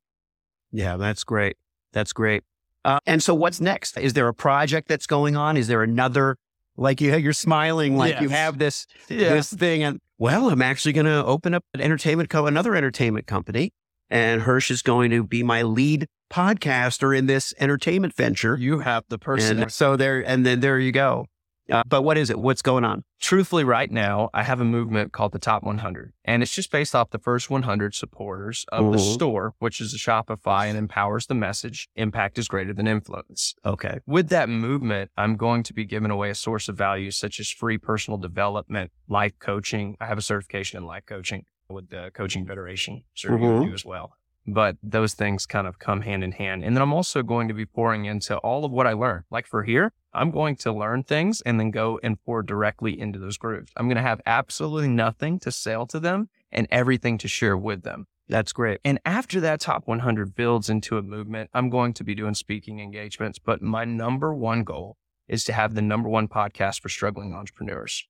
Yeah, 0.72 0.96
that's 0.96 1.22
great. 1.22 1.56
That's 1.92 2.12
great. 2.12 2.42
Uh, 2.84 2.98
and 3.06 3.22
so 3.22 3.34
what's 3.34 3.60
next? 3.60 3.96
Is 3.96 4.12
there 4.12 4.28
a 4.28 4.34
project 4.34 4.88
that's 4.88 5.06
going 5.06 5.36
on? 5.36 5.56
Is 5.56 5.68
there 5.68 5.82
another, 5.82 6.36
like 6.76 7.00
you, 7.00 7.16
you're 7.16 7.32
smiling, 7.32 7.96
like 7.96 8.20
you 8.20 8.28
have 8.28 8.58
this, 8.58 8.86
this 9.08 9.52
thing. 9.52 9.82
And 9.82 10.00
well, 10.18 10.50
I'm 10.50 10.62
actually 10.62 10.92
going 10.92 11.06
to 11.06 11.24
open 11.24 11.54
up 11.54 11.64
an 11.74 11.80
entertainment 11.80 12.28
co, 12.28 12.46
another 12.46 12.74
entertainment 12.74 13.26
company. 13.26 13.72
And 14.10 14.42
Hersh 14.42 14.70
is 14.70 14.82
going 14.82 15.10
to 15.10 15.24
be 15.24 15.42
my 15.42 15.62
lead 15.62 16.08
podcaster 16.30 17.16
in 17.16 17.26
this 17.26 17.52
entertainment 17.58 18.14
venture. 18.14 18.56
You 18.56 18.80
have 18.80 19.04
the 19.08 19.18
person. 19.18 19.62
And 19.62 19.72
so 19.72 19.96
there, 19.96 20.20
and 20.26 20.44
then 20.44 20.60
there 20.60 20.78
you 20.78 20.92
go. 20.92 21.26
Uh, 21.70 21.82
but 21.84 22.02
what 22.02 22.16
is 22.16 22.30
it? 22.30 22.38
What's 22.38 22.62
going 22.62 22.84
on? 22.84 23.02
truthfully, 23.18 23.64
right 23.64 23.90
now, 23.90 24.28
I 24.32 24.44
have 24.44 24.60
a 24.60 24.64
movement 24.64 25.12
called 25.12 25.32
the 25.32 25.40
Top 25.40 25.64
100, 25.64 26.12
and 26.24 26.42
it's 26.42 26.54
just 26.54 26.70
based 26.70 26.94
off 26.94 27.10
the 27.10 27.18
first 27.18 27.50
100 27.50 27.92
supporters 27.92 28.64
of 28.70 28.92
the 28.92 28.98
Mhm. 28.98 29.14
store, 29.14 29.54
which 29.58 29.80
is 29.80 29.92
a 29.94 29.96
Shopify 29.96 30.66
and 30.68 30.78
empowers 30.78 31.26
the 31.26 31.34
message. 31.34 31.88
Impact 31.96 32.38
is 32.38 32.46
greater 32.46 32.72
than 32.72 32.86
influence. 32.86 33.54
Okay. 33.64 33.98
With 34.06 34.28
that 34.28 34.48
movement, 34.48 35.10
I'm 35.16 35.36
going 35.36 35.64
to 35.64 35.72
be 35.74 35.84
giving 35.86 36.10
away 36.12 36.30
a 36.30 36.34
source 36.36 36.68
of 36.68 36.76
value 36.76 37.10
such 37.10 37.40
as 37.40 37.50
free 37.50 37.78
personal 37.78 38.18
development, 38.18 38.92
life 39.08 39.36
coaching. 39.40 39.96
I 39.98 40.06
have 40.06 40.18
a 40.18 40.22
certification 40.22 40.76
in 40.78 40.84
life 40.86 41.04
coaching 41.06 41.46
with 41.68 41.88
the 41.88 42.12
Coaching 42.14 42.46
Federation, 42.46 43.02
sure 43.14 43.32
you 43.36 43.44
Mhm. 43.44 43.64
do 43.68 43.74
as 43.74 43.84
well. 43.84 44.12
But 44.46 44.76
those 44.82 45.14
things 45.14 45.44
kind 45.44 45.66
of 45.66 45.78
come 45.78 46.02
hand 46.02 46.22
in 46.22 46.32
hand. 46.32 46.64
And 46.64 46.76
then 46.76 46.82
I'm 46.82 46.92
also 46.92 47.22
going 47.22 47.48
to 47.48 47.54
be 47.54 47.66
pouring 47.66 48.04
into 48.04 48.36
all 48.38 48.64
of 48.64 48.70
what 48.70 48.86
I 48.86 48.92
learned. 48.92 49.24
Like 49.30 49.46
for 49.46 49.64
here, 49.64 49.92
I'm 50.12 50.30
going 50.30 50.56
to 50.56 50.72
learn 50.72 51.02
things 51.02 51.40
and 51.42 51.58
then 51.58 51.70
go 51.70 51.98
and 52.02 52.22
pour 52.24 52.42
directly 52.42 52.98
into 52.98 53.18
those 53.18 53.36
groups. 53.36 53.72
I'm 53.76 53.86
going 53.86 53.96
to 53.96 54.02
have 54.02 54.20
absolutely 54.24 54.88
nothing 54.88 55.40
to 55.40 55.50
sell 55.50 55.86
to 55.86 55.98
them 55.98 56.28
and 56.52 56.68
everything 56.70 57.18
to 57.18 57.28
share 57.28 57.56
with 57.56 57.82
them. 57.82 58.06
That's 58.28 58.52
great. 58.52 58.80
And 58.84 58.98
after 59.04 59.40
that 59.40 59.60
top 59.60 59.86
100 59.86 60.34
builds 60.34 60.68
into 60.68 60.98
a 60.98 61.02
movement, 61.02 61.50
I'm 61.54 61.70
going 61.70 61.92
to 61.94 62.04
be 62.04 62.14
doing 62.14 62.34
speaking 62.34 62.80
engagements. 62.80 63.38
But 63.38 63.62
my 63.62 63.84
number 63.84 64.34
one 64.34 64.64
goal 64.64 64.96
is 65.28 65.44
to 65.44 65.52
have 65.52 65.74
the 65.74 65.82
number 65.82 66.08
one 66.08 66.28
podcast 66.28 66.80
for 66.80 66.88
struggling 66.88 67.34
entrepreneurs. 67.34 68.06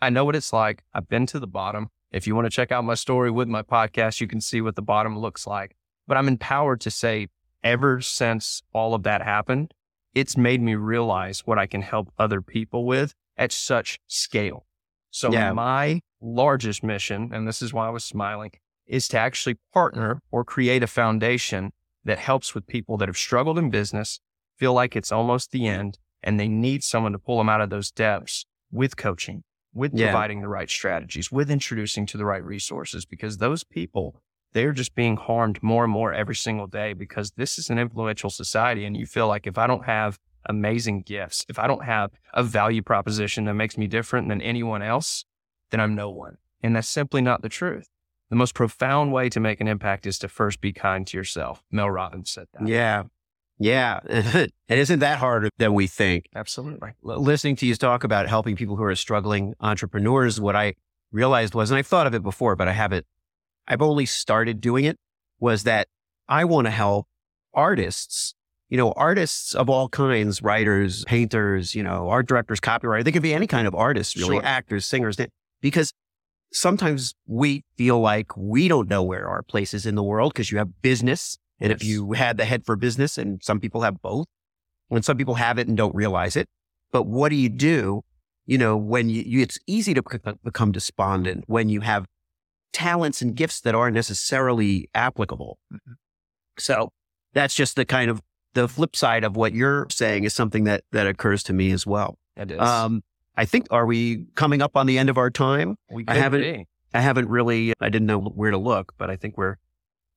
I 0.00 0.10
know 0.10 0.24
what 0.24 0.36
it's 0.36 0.52
like. 0.52 0.82
I've 0.92 1.08
been 1.08 1.26
to 1.26 1.38
the 1.38 1.46
bottom. 1.46 1.88
If 2.14 2.28
you 2.28 2.36
want 2.36 2.44
to 2.44 2.50
check 2.50 2.70
out 2.70 2.84
my 2.84 2.94
story 2.94 3.32
with 3.32 3.48
my 3.48 3.62
podcast, 3.62 4.20
you 4.20 4.28
can 4.28 4.40
see 4.40 4.60
what 4.60 4.76
the 4.76 4.82
bottom 4.82 5.18
looks 5.18 5.48
like. 5.48 5.74
But 6.06 6.16
I'm 6.16 6.28
empowered 6.28 6.80
to 6.82 6.90
say, 6.90 7.26
ever 7.64 8.00
since 8.00 8.62
all 8.72 8.94
of 8.94 9.02
that 9.02 9.20
happened, 9.20 9.74
it's 10.14 10.36
made 10.36 10.62
me 10.62 10.76
realize 10.76 11.40
what 11.44 11.58
I 11.58 11.66
can 11.66 11.82
help 11.82 12.12
other 12.16 12.40
people 12.40 12.86
with 12.86 13.14
at 13.36 13.50
such 13.50 13.98
scale. 14.06 14.64
So 15.10 15.32
Yeah. 15.32 15.52
my 15.54 16.02
largest 16.20 16.84
mission, 16.84 17.30
and 17.32 17.48
this 17.48 17.60
is 17.60 17.72
why 17.72 17.88
I 17.88 17.90
was 17.90 18.04
smiling, 18.04 18.52
is 18.86 19.08
to 19.08 19.18
actually 19.18 19.56
partner 19.72 20.22
or 20.30 20.44
create 20.44 20.84
a 20.84 20.86
foundation 20.86 21.72
that 22.04 22.20
helps 22.20 22.54
with 22.54 22.68
people 22.68 22.96
that 22.98 23.08
have 23.08 23.16
struggled 23.16 23.58
in 23.58 23.70
business, 23.70 24.20
feel 24.56 24.72
like 24.72 24.94
it's 24.94 25.10
almost 25.10 25.50
the 25.50 25.66
end, 25.66 25.98
and 26.22 26.38
they 26.38 26.46
need 26.46 26.84
someone 26.84 27.10
to 27.10 27.18
pull 27.18 27.38
them 27.38 27.48
out 27.48 27.60
of 27.60 27.70
those 27.70 27.90
depths 27.90 28.46
with 28.70 28.96
coaching, 28.96 29.42
with 29.74 29.92
Yeah. 29.94 30.06
providing 30.06 30.40
the 30.40 30.48
right 30.48 30.70
strategies, 30.70 31.30
with 31.30 31.50
introducing 31.50 32.06
to 32.06 32.16
the 32.16 32.24
right 32.24 32.44
resources, 32.44 33.04
because 33.04 33.38
those 33.38 33.64
people, 33.64 34.16
they're 34.52 34.72
just 34.72 34.94
being 34.94 35.16
harmed 35.16 35.62
more 35.62 35.84
and 35.84 35.92
more 35.92 36.12
every 36.14 36.36
single 36.36 36.66
day 36.68 36.92
because 36.92 37.32
this 37.32 37.58
is 37.58 37.70
an 37.70 37.78
influential 37.78 38.30
society. 38.30 38.84
And 38.84 38.96
you 38.96 39.04
feel 39.06 39.26
like 39.28 39.46
if 39.46 39.58
I 39.58 39.66
don't 39.66 39.84
have 39.84 40.18
amazing 40.46 41.02
gifts, 41.02 41.44
if 41.48 41.58
I 41.58 41.66
don't 41.66 41.84
have 41.84 42.10
a 42.32 42.42
value 42.42 42.82
proposition 42.82 43.44
that 43.46 43.54
makes 43.54 43.76
me 43.76 43.86
different 43.86 44.28
than 44.28 44.40
anyone 44.40 44.80
else, 44.82 45.24
then 45.70 45.80
I'm 45.80 45.94
no 45.94 46.08
one. 46.10 46.36
And 46.62 46.76
that's 46.76 46.88
simply 46.88 47.20
not 47.20 47.42
the 47.42 47.48
truth. 47.48 47.88
The 48.30 48.36
most 48.36 48.54
profound 48.54 49.12
way 49.12 49.28
to 49.28 49.40
make 49.40 49.60
an 49.60 49.68
impact 49.68 50.06
is 50.06 50.18
to 50.20 50.28
first 50.28 50.60
be 50.60 50.72
kind 50.72 51.06
to 51.08 51.16
yourself. 51.16 51.62
Mel 51.70 51.90
Robbins 51.90 52.30
said 52.30 52.46
that. 52.54 52.66
Yeah. 52.68 53.04
Yeah. 53.58 54.00
it 54.06 54.52
isn't 54.68 54.98
that 55.00 55.18
harder 55.18 55.48
than 55.58 55.74
we 55.74 55.86
think. 55.86 56.26
Absolutely. 56.34 56.90
L- 57.08 57.22
listening 57.22 57.56
to 57.56 57.66
you 57.66 57.74
talk 57.76 58.04
about 58.04 58.28
helping 58.28 58.56
people 58.56 58.76
who 58.76 58.82
are 58.84 58.94
struggling 58.94 59.54
entrepreneurs, 59.60 60.40
what 60.40 60.56
I 60.56 60.74
realized 61.12 61.54
was, 61.54 61.70
and 61.70 61.78
I've 61.78 61.86
thought 61.86 62.06
of 62.06 62.14
it 62.14 62.22
before, 62.22 62.56
but 62.56 62.68
I 62.68 62.72
haven't, 62.72 63.06
I've 63.68 63.82
only 63.82 64.06
started 64.06 64.60
doing 64.60 64.84
it, 64.84 64.98
was 65.38 65.62
that 65.64 65.88
I 66.28 66.44
want 66.44 66.66
to 66.66 66.70
help 66.70 67.06
artists, 67.52 68.34
you 68.68 68.76
know, 68.76 68.92
artists 68.92 69.54
of 69.54 69.70
all 69.70 69.88
kinds, 69.88 70.42
writers, 70.42 71.04
painters, 71.04 71.74
you 71.74 71.82
know, 71.82 72.08
art 72.08 72.26
directors, 72.26 72.60
copywriters. 72.60 73.04
They 73.04 73.12
could 73.12 73.22
be 73.22 73.34
any 73.34 73.46
kind 73.46 73.66
of 73.66 73.74
artists, 73.74 74.16
really, 74.16 74.36
Sure. 74.36 74.44
actors, 74.44 74.84
singers, 74.86 75.16
because 75.60 75.92
sometimes 76.52 77.14
we 77.26 77.62
feel 77.76 78.00
like 78.00 78.36
we 78.36 78.68
don't 78.68 78.88
know 78.88 79.02
where 79.02 79.28
our 79.28 79.42
place 79.42 79.74
is 79.74 79.86
in 79.86 79.94
the 79.94 80.02
world 80.02 80.32
because 80.32 80.50
you 80.50 80.58
have 80.58 80.82
business. 80.82 81.38
And 81.60 81.72
if 81.72 81.84
you 81.84 82.12
had 82.12 82.36
the 82.36 82.44
head 82.44 82.64
for 82.66 82.76
business, 82.76 83.16
and 83.16 83.42
some 83.42 83.60
people 83.60 83.82
have 83.82 84.02
both, 84.02 84.26
when 84.88 85.02
some 85.02 85.16
people 85.16 85.34
have 85.34 85.58
it 85.58 85.68
and 85.68 85.76
don't 85.76 85.94
realize 85.94 86.36
it. 86.36 86.48
But 86.92 87.06
what 87.06 87.28
do 87.30 87.36
you 87.36 87.48
do? 87.48 88.02
You 88.46 88.58
know, 88.58 88.76
when 88.76 89.08
you, 89.08 89.22
you 89.24 89.40
it's 89.40 89.58
easy 89.66 89.94
to 89.94 90.02
become 90.44 90.72
despondent 90.72 91.44
when 91.46 91.68
you 91.68 91.80
have 91.80 92.06
talents 92.72 93.22
and 93.22 93.34
gifts 93.34 93.60
that 93.62 93.74
aren't 93.74 93.94
necessarily 93.94 94.90
applicable. 94.94 95.58
So 96.58 96.92
that's 97.32 97.54
just 97.54 97.76
the 97.76 97.84
kind 97.84 98.10
of 98.10 98.20
the 98.52 98.68
flip 98.68 98.94
side 98.94 99.24
of 99.24 99.36
what 99.36 99.54
you're 99.54 99.86
saying 99.90 100.24
is 100.24 100.34
something 100.34 100.64
that 100.64 100.84
that 100.92 101.06
occurs 101.06 101.42
to 101.44 101.52
me 101.52 101.72
as 101.72 101.86
well. 101.86 102.18
It 102.36 102.50
is. 102.50 102.60
Um, 102.60 103.02
I 103.36 103.44
think 103.44 103.66
are 103.70 103.86
we 103.86 104.26
coming 104.34 104.62
up 104.62 104.76
on 104.76 104.86
the 104.86 104.98
end 104.98 105.08
of 105.08 105.18
our 105.18 105.30
time? 105.30 105.76
we 105.90 106.04
I 106.06 106.14
haven't- 106.14 106.40
be. 106.42 106.66
I 106.96 107.00
haven't 107.00 107.28
really, 107.28 107.72
I 107.80 107.88
didn't 107.88 108.06
know 108.06 108.20
where 108.20 108.52
to 108.52 108.56
look, 108.56 108.94
but 108.98 109.10
I 109.10 109.16
think 109.16 109.36
we're 109.36 109.56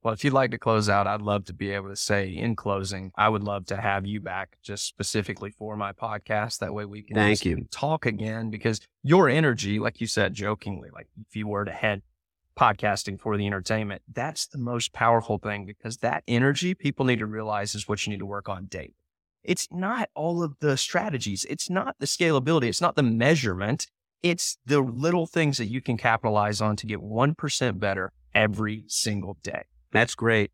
Well, 0.04 0.14
if 0.14 0.24
you'd 0.24 0.34
like 0.34 0.52
to 0.52 0.58
close 0.58 0.90
out, 0.90 1.08
I'd 1.08 1.22
love 1.22 1.46
to 1.46 1.54
be 1.54 1.72
able 1.72 1.90
to 1.90 1.96
say 1.96 2.30
in 2.30 2.56
closing, 2.56 3.12
I 3.16 3.30
would 3.30 3.44
love 3.44 3.66
to 3.68 3.78
have 3.78 4.06
you 4.06 4.22
back 4.22 4.58
just 4.62 4.86
specifically 4.86 5.52
for 5.52 5.76
my 5.76 5.92
podcast. 5.92 6.60
That 6.60 6.74
way 6.74 6.86
we 6.86 7.02
can 7.02 7.16
Thank 7.16 7.44
you. 7.44 7.66
talk 7.72 8.06
again 8.06 8.50
because 8.50 8.80
your 9.04 9.28
energy, 9.28 9.80
like 9.80 10.00
you 10.00 10.08
said 10.08 10.34
jokingly, 10.34 10.90
like 10.94 11.08
if 11.28 11.36
you 11.36 11.48
were 11.48 11.66
to 11.66 11.72
head 11.72 12.04
podcasting 12.58 13.20
for 13.20 13.38
the 13.38 13.46
entertainment, 13.46 14.02
that's 14.12 14.48
the 14.48 14.58
most 14.58 14.94
powerful 14.94 15.40
thing 15.40 15.66
because 15.66 15.98
that 15.98 16.24
energy 16.28 16.74
people 16.74 17.06
need 17.06 17.20
to 17.20 17.26
realize 17.26 17.76
is 17.76 17.88
what 17.88 18.06
you 18.06 18.12
need 18.12 18.20
to 18.20 18.26
work 18.26 18.48
on 18.48 18.66
daily. 18.66 18.96
It's 19.44 19.68
not 19.72 20.10
all 20.14 20.44
of 20.44 20.56
the 20.60 20.78
strategies. 20.78 21.46
It's 21.50 21.70
not 21.70 21.96
the 22.00 22.06
scalability. 22.06 22.66
It's 22.66 22.82
not 22.82 22.96
the 22.96 23.04
measurement. 23.04 23.88
It's 24.22 24.58
the 24.66 24.82
little 24.82 25.26
things 25.26 25.58
that 25.58 25.68
you 25.68 25.82
can 25.82 25.98
capitalize 25.98 26.60
on 26.60 26.76
to 26.78 26.86
get 26.86 27.00
1% 27.00 27.80
better 27.80 28.12
every 28.34 28.84
single 28.88 29.38
day. 29.42 29.64
That's 29.92 30.16
great. 30.16 30.52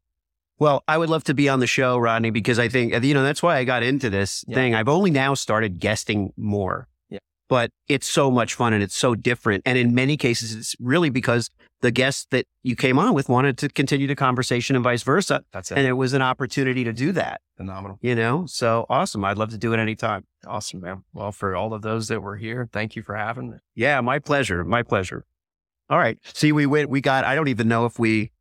Well, 0.60 0.84
I 0.88 0.98
would 0.98 1.10
love 1.10 1.24
to 1.26 1.34
be 1.34 1.50
on 1.50 1.60
the 1.60 1.68
show, 1.68 1.98
Rodney, 1.98 2.30
because 2.30 2.60
I 2.60 2.68
think, 2.70 2.94
you 3.04 3.14
know, 3.14 3.24
that's 3.24 3.42
why 3.44 3.58
I 3.58 3.64
got 3.64 3.84
into 3.84 4.10
this 4.10 4.46
Yeah. 4.48 4.56
thing. 4.56 4.76
I've 4.76 4.88
only 4.88 5.12
now 5.12 5.34
started 5.34 5.80
guesting 5.80 6.32
more. 6.38 6.88
Yeah. 7.10 7.20
But 7.50 7.72
it's 7.90 8.08
so 8.08 8.30
much 8.32 8.54
fun 8.54 8.72
and 8.72 8.82
it's 8.84 8.96
so 8.96 9.16
different. 9.16 9.64
And 9.66 9.78
in 9.78 9.94
many 9.96 10.16
cases, 10.16 10.54
it's 10.56 10.76
really 10.80 11.10
because 11.10 11.50
the 11.82 11.92
guests 11.92 12.28
that 12.30 12.46
you 12.62 12.76
came 12.78 12.98
on 12.98 13.14
with 13.14 13.28
wanted 13.28 13.58
to 13.58 13.68
continue 13.68 14.08
the 14.08 14.16
conversation 14.16 14.76
and 14.78 14.84
vice 14.84 15.04
versa. 15.04 15.44
That's 15.52 15.70
it. 15.72 15.78
And 15.78 15.86
it 15.88 15.94
was 15.94 16.14
an 16.14 16.22
opportunity 16.22 16.86
to 16.86 16.94
do 16.94 17.12
that, 17.12 17.42
Phenomenal. 17.58 17.98
you 18.02 18.16
know? 18.16 18.46
So 18.46 18.86
awesome. 18.90 19.26
I'd 19.26 19.38
love 19.38 19.50
to 19.50 19.58
do 19.58 19.74
it 19.74 19.80
anytime. 19.80 20.24
Awesome, 20.48 20.80
man. 20.80 21.04
Well, 21.14 21.34
for 21.34 21.56
all 21.58 21.74
of 21.74 21.82
those 21.82 22.08
that 22.08 22.22
were 22.22 22.38
here, 22.38 22.70
thank 22.72 22.96
you 22.96 23.02
for 23.02 23.16
having 23.16 23.50
me. 23.50 23.58
Yeah, 23.76 24.00
my 24.00 24.20
pleasure. 24.20 24.64
My 24.64 24.84
pleasure. 24.84 25.26
All 25.90 25.98
right. 25.98 26.18
See, 26.34 26.54
we 26.54 26.66
went, 26.66 26.90
we 26.90 27.02
got, 27.02 27.26
I 27.26 27.36
don't 27.36 27.50
even 27.50 27.68
know 27.68 27.86
if 27.86 28.00
we, 28.00 28.32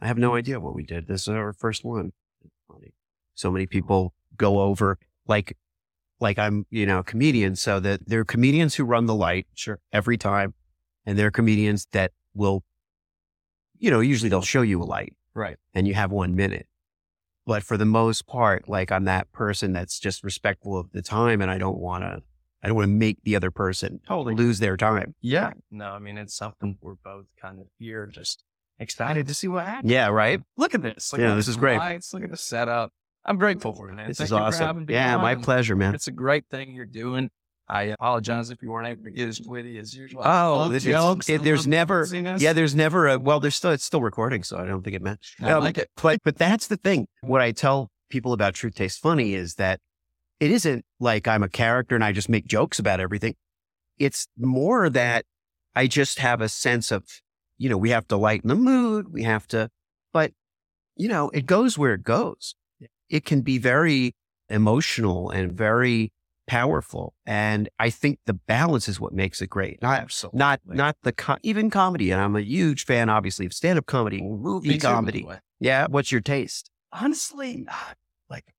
I 0.00 0.06
have 0.06 0.18
no 0.18 0.30
mm-hmm. 0.30 0.38
idea 0.38 0.60
what 0.60 0.74
we 0.74 0.84
did. 0.84 1.06
This 1.06 1.22
is 1.22 1.28
our 1.28 1.52
first 1.52 1.84
one. 1.84 2.12
So 3.34 3.52
many 3.52 3.66
people 3.66 4.14
go 4.36 4.60
over 4.60 4.98
like, 5.26 5.56
like 6.18 6.38
I'm, 6.38 6.66
you 6.70 6.86
know, 6.86 6.98
a 6.98 7.04
comedian. 7.04 7.54
So 7.54 7.78
that 7.80 8.08
there 8.08 8.20
are 8.20 8.24
comedians 8.24 8.74
who 8.74 8.84
run 8.84 9.06
the 9.06 9.14
light 9.14 9.46
Sure. 9.54 9.78
every 9.92 10.16
time. 10.18 10.54
And 11.06 11.16
there 11.16 11.28
are 11.28 11.30
comedians 11.30 11.86
that 11.92 12.10
will, 12.34 12.64
you 13.78 13.90
know, 13.90 14.00
usually 14.00 14.28
they'll 14.28 14.42
show 14.42 14.62
you 14.62 14.82
a 14.82 14.84
light 14.84 15.14
Right. 15.34 15.56
and 15.72 15.86
you 15.86 15.94
have 15.94 16.10
one 16.10 16.34
minute. 16.34 16.66
But 17.46 17.62
for 17.62 17.76
the 17.76 17.86
most 17.86 18.26
part, 18.26 18.68
like 18.68 18.90
I'm 18.92 19.04
that 19.04 19.30
person 19.32 19.72
that's 19.72 19.98
just 20.00 20.22
respectful 20.24 20.76
of 20.76 20.90
the 20.92 21.00
time 21.00 21.40
and 21.40 21.50
I 21.50 21.58
don't 21.58 21.78
want 21.78 22.02
to, 22.02 22.22
I 22.62 22.66
don't 22.66 22.76
want 22.76 22.88
to 22.88 22.92
make 22.92 23.22
the 23.22 23.36
other 23.36 23.52
person 23.52 24.00
Totally. 24.06 24.34
lose 24.34 24.58
their 24.58 24.76
time. 24.76 25.14
Yeah. 25.20 25.52
No, 25.70 25.92
I 25.92 26.00
mean, 26.00 26.18
it's 26.18 26.34
something 26.34 26.76
we're 26.82 26.96
both 26.96 27.26
kind 27.40 27.60
of 27.60 27.68
here, 27.78 28.06
just 28.06 28.42
excited 28.78 29.26
to 29.28 29.34
see 29.34 29.48
what 29.48 29.64
happens. 29.66 29.90
Yeah, 29.90 30.08
right. 30.08 30.40
Look 30.56 30.74
at 30.74 30.82
this. 30.82 31.12
Look 31.12 31.20
Yeah, 31.20 31.32
at 31.32 31.34
this 31.36 31.48
is 31.48 31.56
great. 31.56 31.78
Lights. 31.78 32.12
Look 32.14 32.22
at 32.24 32.30
the 32.30 32.36
setup. 32.36 32.92
I'm 33.24 33.36
grateful 33.38 33.72
for 33.74 33.90
it, 33.90 33.94
man. 33.94 34.08
This 34.08 34.18
Thank 34.18 34.26
is 34.26 34.30
you 34.30 34.36
awesome. 34.38 34.86
Yeah, 34.88 35.16
my 35.18 35.34
pleasure, 35.34 35.76
man. 35.76 35.94
It's 35.94 36.06
a 36.06 36.12
great 36.12 36.44
thing 36.50 36.72
you're 36.74 36.86
doing. 36.86 37.30
I 37.70 37.82
apologize 37.82 38.48
if 38.48 38.62
you 38.62 38.70
weren't 38.70 38.88
able 38.88 39.04
to 39.04 39.10
get 39.10 39.28
as 39.28 39.42
witty 39.42 39.76
as 39.78 39.92
usual. 39.94 40.22
Oh, 40.24 40.66
it's- 40.72 40.84
jokes. 40.84 41.28
it- 41.28 41.42
there's 41.42 41.66
never-. 41.66 42.06
Yeah, 42.38 42.54
there's 42.54 42.74
never 42.74 43.08
a 43.08 43.18
well. 43.18 43.40
There's 43.40 43.56
still 43.56 43.72
it's 43.72 43.84
still 43.84 44.00
recording, 44.00 44.42
so 44.42 44.56
I 44.56 44.64
don't 44.64 44.82
think 44.82 44.96
it 44.96 45.02
meant. 45.02 45.20
I 45.42 45.50
Um, 45.52 45.64
like 45.64 45.76
it. 45.76 45.90
But 46.00 46.20
but 46.24 46.38
that's 46.38 46.68
the 46.68 46.78
thing. 46.78 47.08
What 47.20 47.42
I 47.42 47.52
tell 47.52 47.90
people 48.08 48.32
about 48.32 48.54
Truth 48.54 48.76
Tastes 48.76 48.98
Funny 48.98 49.34
is 49.34 49.56
that 49.56 49.80
it 50.40 50.50
isn't 50.50 50.86
like 50.98 51.28
I'm 51.28 51.42
a 51.42 51.48
character 51.50 51.94
and 51.94 52.02
I 52.02 52.12
just 52.12 52.30
make 52.30 52.46
jokes 52.46 52.78
about 52.78 53.00
everything. 53.00 53.34
It's 53.98 54.28
more 54.38 54.88
that 54.88 55.26
I 55.76 55.88
just 55.88 56.20
have 56.20 56.40
a 56.40 56.48
sense 56.48 56.90
of, 56.90 57.04
you 57.58 57.68
know, 57.68 57.76
we 57.76 57.90
have 57.90 58.08
to 58.08 58.16
lighten 58.16 58.48
the 58.48 58.54
mood. 58.54 59.12
We 59.12 59.24
have 59.24 59.46
to, 59.48 59.70
but 60.12 60.32
you 60.96 61.08
know, 61.08 61.30
it 61.30 61.46
goes 61.46 61.76
where 61.76 61.94
it 61.94 62.02
goes. 62.02 62.54
It 63.08 63.24
can 63.24 63.42
be 63.42 63.58
very 63.58 64.14
emotional 64.48 65.30
and 65.30 65.52
very 65.52 66.12
powerful, 66.46 67.14
and 67.26 67.68
I 67.78 67.90
think 67.90 68.18
the 68.26 68.32
balance 68.34 68.88
is 68.88 68.98
what 68.98 69.12
makes 69.12 69.42
it 69.42 69.48
great. 69.50 69.82
Not 69.82 70.00
Absolutely. 70.00 70.38
not 70.38 70.60
not 70.66 70.96
the 71.02 71.38
even 71.42 71.70
comedy. 71.70 72.10
And 72.10 72.20
I'm 72.20 72.36
a 72.36 72.40
huge 72.40 72.84
fan, 72.84 73.08
obviously, 73.08 73.46
of 73.46 73.52
stand 73.52 73.78
up 73.78 73.86
comedy, 73.86 74.22
movie 74.22 74.68
Me 74.68 74.78
too, 74.78 74.86
comedy. 74.86 75.26
Yeah, 75.60 75.86
what's 75.88 76.10
your 76.12 76.20
taste? 76.22 76.70
honestly, 76.92 77.66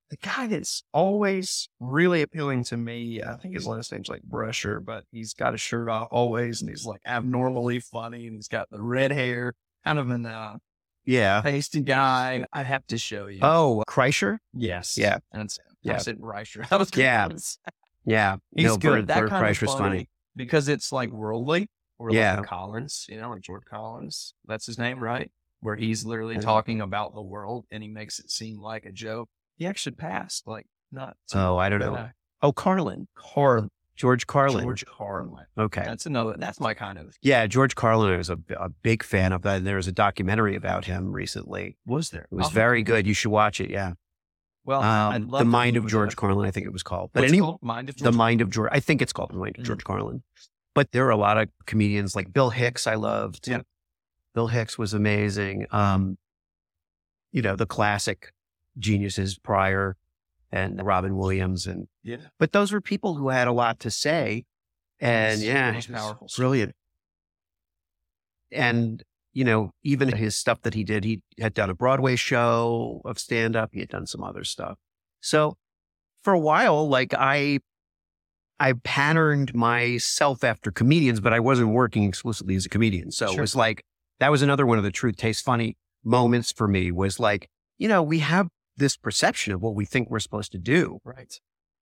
the 0.09 0.17
guy 0.17 0.47
that's 0.47 0.83
always 0.91 1.69
really 1.79 2.21
appealing 2.21 2.63
to 2.65 2.77
me, 2.77 3.21
I 3.21 3.35
think 3.37 3.53
his 3.55 3.67
last 3.67 3.91
name's 3.91 4.09
like 4.09 4.21
Brusher, 4.27 4.83
but 4.83 5.03
he's 5.11 5.33
got 5.33 5.53
his 5.53 5.61
shirt 5.61 5.87
off 5.89 6.07
always 6.11 6.61
and 6.61 6.69
he's 6.69 6.85
like 6.85 7.01
abnormally 7.05 7.79
funny 7.79 8.25
and 8.27 8.35
he's 8.35 8.47
got 8.47 8.69
the 8.71 8.81
red 8.81 9.11
hair, 9.11 9.53
kind 9.85 9.99
of 9.99 10.09
an 10.09 10.25
uh, 10.25 10.57
Yeah. 11.05 11.41
pasty 11.41 11.81
guy. 11.81 12.43
I 12.51 12.63
have 12.63 12.85
to 12.87 12.97
show 12.97 13.27
you. 13.27 13.39
Oh, 13.43 13.83
Kreischer. 13.87 14.39
yes. 14.53 14.97
yeah. 14.97 15.17
Him. 15.33 15.47
Yeah. 15.83 15.95
I 15.95 15.97
said 15.99 16.17
Reicher. 16.19 16.65
I 16.71 16.77
was 16.77 16.89
Yeah. 16.95 17.29
Yeah, 18.05 18.37
He's 18.55 18.65
no, 18.65 18.77
good. 18.77 18.89
Bert, 18.89 19.07
that 19.07 19.19
Bert 19.19 19.29
kind 19.29 19.45
Kreischer's 19.45 19.73
funny, 19.73 19.79
funny. 19.89 20.09
because 20.35 20.67
it's 20.69 20.91
like 20.91 21.11
worldly. 21.11 21.69
Or 21.99 22.11
Yeah. 22.11 22.37
like 22.37 22.47
Collins, 22.47 23.05
you 23.09 23.19
know, 23.19 23.29
like 23.29 23.41
George 23.41 23.65
Collins. 23.69 24.33
That's 24.47 24.65
his 24.65 24.77
name, 24.79 24.99
right? 25.03 25.29
Where 25.59 25.75
he's 25.75 26.05
literally 26.05 26.37
talking 26.39 26.79
about 26.81 27.13
the 27.13 27.21
world 27.21 27.65
and 27.71 27.83
he 27.83 27.89
makes 27.89 28.19
it 28.19 28.31
seem 28.31 28.59
like 28.61 28.85
a 28.85 28.91
joke. 28.91 29.29
He 29.59 29.67
actually 29.67 29.95
passed, 29.95 30.47
like 30.47 30.65
not. 30.91 31.15
Oh, 31.35 31.57
I 31.57 31.69
don't 31.69 31.79
know. 31.81 31.93
uh, 31.93 32.09
Oh, 32.41 32.51
Carlin. 32.53 33.07
Carl 33.15 33.67
George 33.97 34.25
Carlin. 34.25 34.63
George 34.63 34.85
Carlin. 34.85 35.45
Okay. 35.57 35.83
That's 35.85 36.05
another. 36.05 36.35
That's 36.37 36.59
my 36.61 36.73
kind 36.73 36.97
of. 36.97 37.15
Yeah, 37.21 37.45
George 37.47 37.75
Carlin 37.75 38.13
I 38.13 38.17
was 38.17 38.29
a, 38.29 38.39
a 38.57 38.69
big 38.69 39.03
fan 39.03 39.33
of 39.33 39.41
that. 39.41 39.57
And 39.57 39.67
there 39.67 39.75
was 39.75 39.87
a 39.87 39.91
documentary 39.91 40.55
about 40.55 40.85
him 40.85 41.11
recently. 41.11 41.75
Was 41.85 42.09
there? 42.11 42.25
It 42.31 42.35
was 42.35 42.47
Oh, 42.47 42.49
very 42.51 42.81
good. 42.81 43.05
You 43.05 43.13
should 43.13 43.29
watch 43.31 43.59
it. 43.59 43.69
Yeah. 43.69 43.93
Well, 44.63 44.81
Um, 44.81 45.27
love 45.27 45.39
the 45.39 45.45
Mind 45.45 45.75
of 45.75 45.85
George. 45.87 46.15
Carlin, 46.15 46.47
I 46.47 46.51
think 46.51 46.65
it 46.65 46.71
was 46.71 46.81
called. 46.83 47.09
But 47.13 47.21
What's 47.21 47.31
anyway, 47.33 47.45
called? 47.47 47.61
Mind 47.61 47.89
of 47.89 47.97
The 47.97 48.11
Mind 48.13 48.39
of 48.39 48.49
George. 48.49 48.69
I 48.71 48.79
think 48.79 49.01
it's 49.01 49.11
called 49.11 49.31
The 49.31 49.37
Mind 49.37 49.57
of 49.57 49.63
Mm. 49.63 49.67
George 49.67 49.83
Carlin. 49.83 50.23
But 50.73 50.91
there 50.93 51.05
are 51.07 51.11
a 51.11 51.17
lot 51.17 51.37
of 51.37 51.49
comedians 51.65 52.15
like 52.15 52.31
Bill 52.31 52.51
Hicks. 52.51 52.87
I 52.87 52.95
loved. 52.95 53.49
Yeah. 53.49 53.61
Bill 54.33 54.47
Hicks 54.47 54.77
was 54.77 54.93
amazing. 54.93 55.65
Um, 55.71 56.17
you 57.33 57.41
know 57.41 57.55
the 57.57 57.65
classic 57.65 58.31
geniuses 58.79 59.37
Pryor 59.37 59.95
and 60.51 60.83
Robin 60.83 61.15
Williams, 61.17 61.67
and 61.67 61.87
Yeah. 62.03 62.17
but 62.39 62.51
those 62.53 62.71
were 62.71 62.81
people 62.81 63.15
who 63.15 63.29
had 63.29 63.47
a 63.47 63.51
lot 63.51 63.79
to 63.81 63.91
say, 63.91 64.45
and 64.99 65.41
Yes, 65.41 65.87
yeah, 65.87 65.95
powerful. 65.95 66.27
brilliant. 66.35 66.73
And 68.51 69.03
you 69.31 69.43
know, 69.45 69.71
even 69.83 70.09
his 70.09 70.35
stuff 70.35 70.61
that 70.63 70.73
he 70.73 70.83
did, 70.83 71.03
he 71.03 71.21
had 71.39 71.53
done 71.53 71.69
a 71.69 71.75
Broadway 71.75 72.15
show 72.15 72.99
of 73.05 73.19
stand 73.19 73.55
up. 73.55 73.69
He 73.73 73.79
had 73.79 73.89
done 73.89 74.07
some 74.07 74.23
other 74.23 74.43
stuff. 74.43 74.79
So 75.21 75.55
for 76.23 76.33
a 76.33 76.39
while, 76.39 76.89
like 76.89 77.13
I, 77.13 77.59
I 78.59 78.73
patterned 78.83 79.53
myself 79.53 80.43
after 80.43 80.71
comedians, 80.71 81.19
but 81.19 81.31
I 81.31 81.39
wasn't 81.39 81.69
working 81.69 82.03
explicitly 82.05 82.55
as 82.55 82.65
a 82.65 82.69
comedian. 82.69 83.11
So 83.11 83.31
it 83.31 83.39
was 83.39 83.55
like, 83.55 83.83
that 84.19 84.31
was 84.31 84.41
another 84.41 84.65
one 84.65 84.79
of 84.79 84.83
the 84.83 84.91
truth 84.91 85.15
tastes 85.15 85.43
funny 85.43 85.77
moments 86.03 86.51
for 86.51 86.67
me 86.67 86.91
was 86.91 87.19
like, 87.19 87.47
you 87.77 87.87
know, 87.87 88.01
we 88.01 88.19
have 88.19 88.49
this 88.79 88.97
perception 88.97 89.53
of 89.53 89.61
what 89.61 89.75
we 89.75 89.85
think 89.85 90.09
we're 90.09 90.19
supposed 90.19 90.51
to 90.53 90.57
do. 90.57 90.99
Right. 91.03 91.39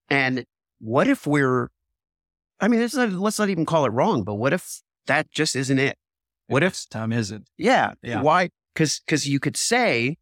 And 0.09 0.45
what 0.79 1.07
if 1.07 1.25
we're, 1.25 1.69
I 2.59 2.67
mean, 2.67 2.87
not, 2.93 3.11
let's 3.11 3.39
not 3.39 3.49
even 3.49 3.65
call 3.65 3.85
it 3.85 3.91
wrong, 3.91 4.23
but 4.23 4.35
what 4.35 4.53
if 4.53 4.81
that 5.05 5.31
just 5.31 5.55
isn't 5.55 5.79
it? 5.79 5.97
What 6.47 6.63
if 6.63 6.87
time 6.89 7.11
isn't? 7.11 7.49
yeah. 7.57 7.93
Yeah. 8.01 8.21
Why? 8.21 8.49
Because 8.73 9.01
because 9.05 9.27
you 9.27 9.39
could 9.39 9.57
say, 9.57 10.17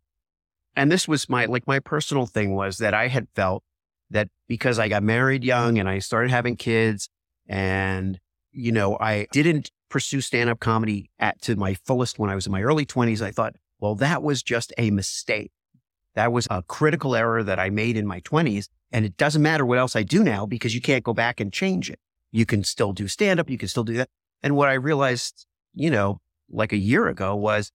and 0.75 0.91
this 0.91 1.07
was 1.07 1.29
my 1.29 1.45
like 1.45 1.67
my 1.67 1.79
personal 1.79 2.25
thing 2.25 2.55
was 2.55 2.77
that 2.77 2.93
I 2.93 3.07
had 3.09 3.27
felt 3.35 3.63
that 4.09 4.29
because 4.47 4.79
I 4.79 4.87
got 4.87 5.03
married 5.03 5.43
young 5.43 5.77
and 5.77 5.87
I 5.87 5.99
started 5.99 6.31
having 6.31 6.55
kids, 6.55 7.09
and 7.47 8.19
you 8.51 8.71
know 8.71 8.97
I 8.99 9.27
didn't 9.31 9.71
pursue 9.89 10.21
stand 10.21 10.49
up 10.49 10.59
comedy 10.59 11.11
at 11.19 11.41
to 11.43 11.55
my 11.55 11.75
fullest 11.75 12.17
when 12.17 12.29
I 12.29 12.35
was 12.35 12.45
in 12.47 12.51
my 12.51 12.63
early 12.63 12.85
twenties. 12.85 13.21
I 13.21 13.31
thought, 13.31 13.55
well, 13.79 13.95
that 13.95 14.23
was 14.23 14.41
just 14.41 14.73
a 14.77 14.89
mistake. 14.89 15.51
That 16.15 16.31
was 16.31 16.47
a 16.49 16.63
critical 16.63 17.15
error 17.15 17.43
that 17.43 17.59
I 17.59 17.69
made 17.69 17.97
in 17.97 18.07
my 18.07 18.19
twenties, 18.21 18.69
and 18.91 19.05
it 19.05 19.17
doesn't 19.17 19.41
matter 19.41 19.65
what 19.65 19.77
else 19.77 19.95
I 19.95 20.03
do 20.03 20.23
now 20.23 20.45
because 20.45 20.73
you 20.73 20.81
can't 20.81 21.03
go 21.03 21.13
back 21.13 21.39
and 21.39 21.51
change 21.51 21.89
it. 21.89 21.99
You 22.31 22.45
can 22.45 22.63
still 22.63 22.93
do 22.93 23.07
stand 23.07 23.39
up. 23.39 23.49
You 23.49 23.57
can 23.57 23.67
still 23.67 23.83
do 23.83 23.93
that. 23.95 24.09
And 24.41 24.55
what 24.55 24.69
I 24.69 24.73
realized 24.73 25.45
you 25.75 25.91
know, 25.91 26.21
like 26.49 26.71
a 26.71 26.77
year 26.77 27.07
ago 27.07 27.35
was 27.35 27.71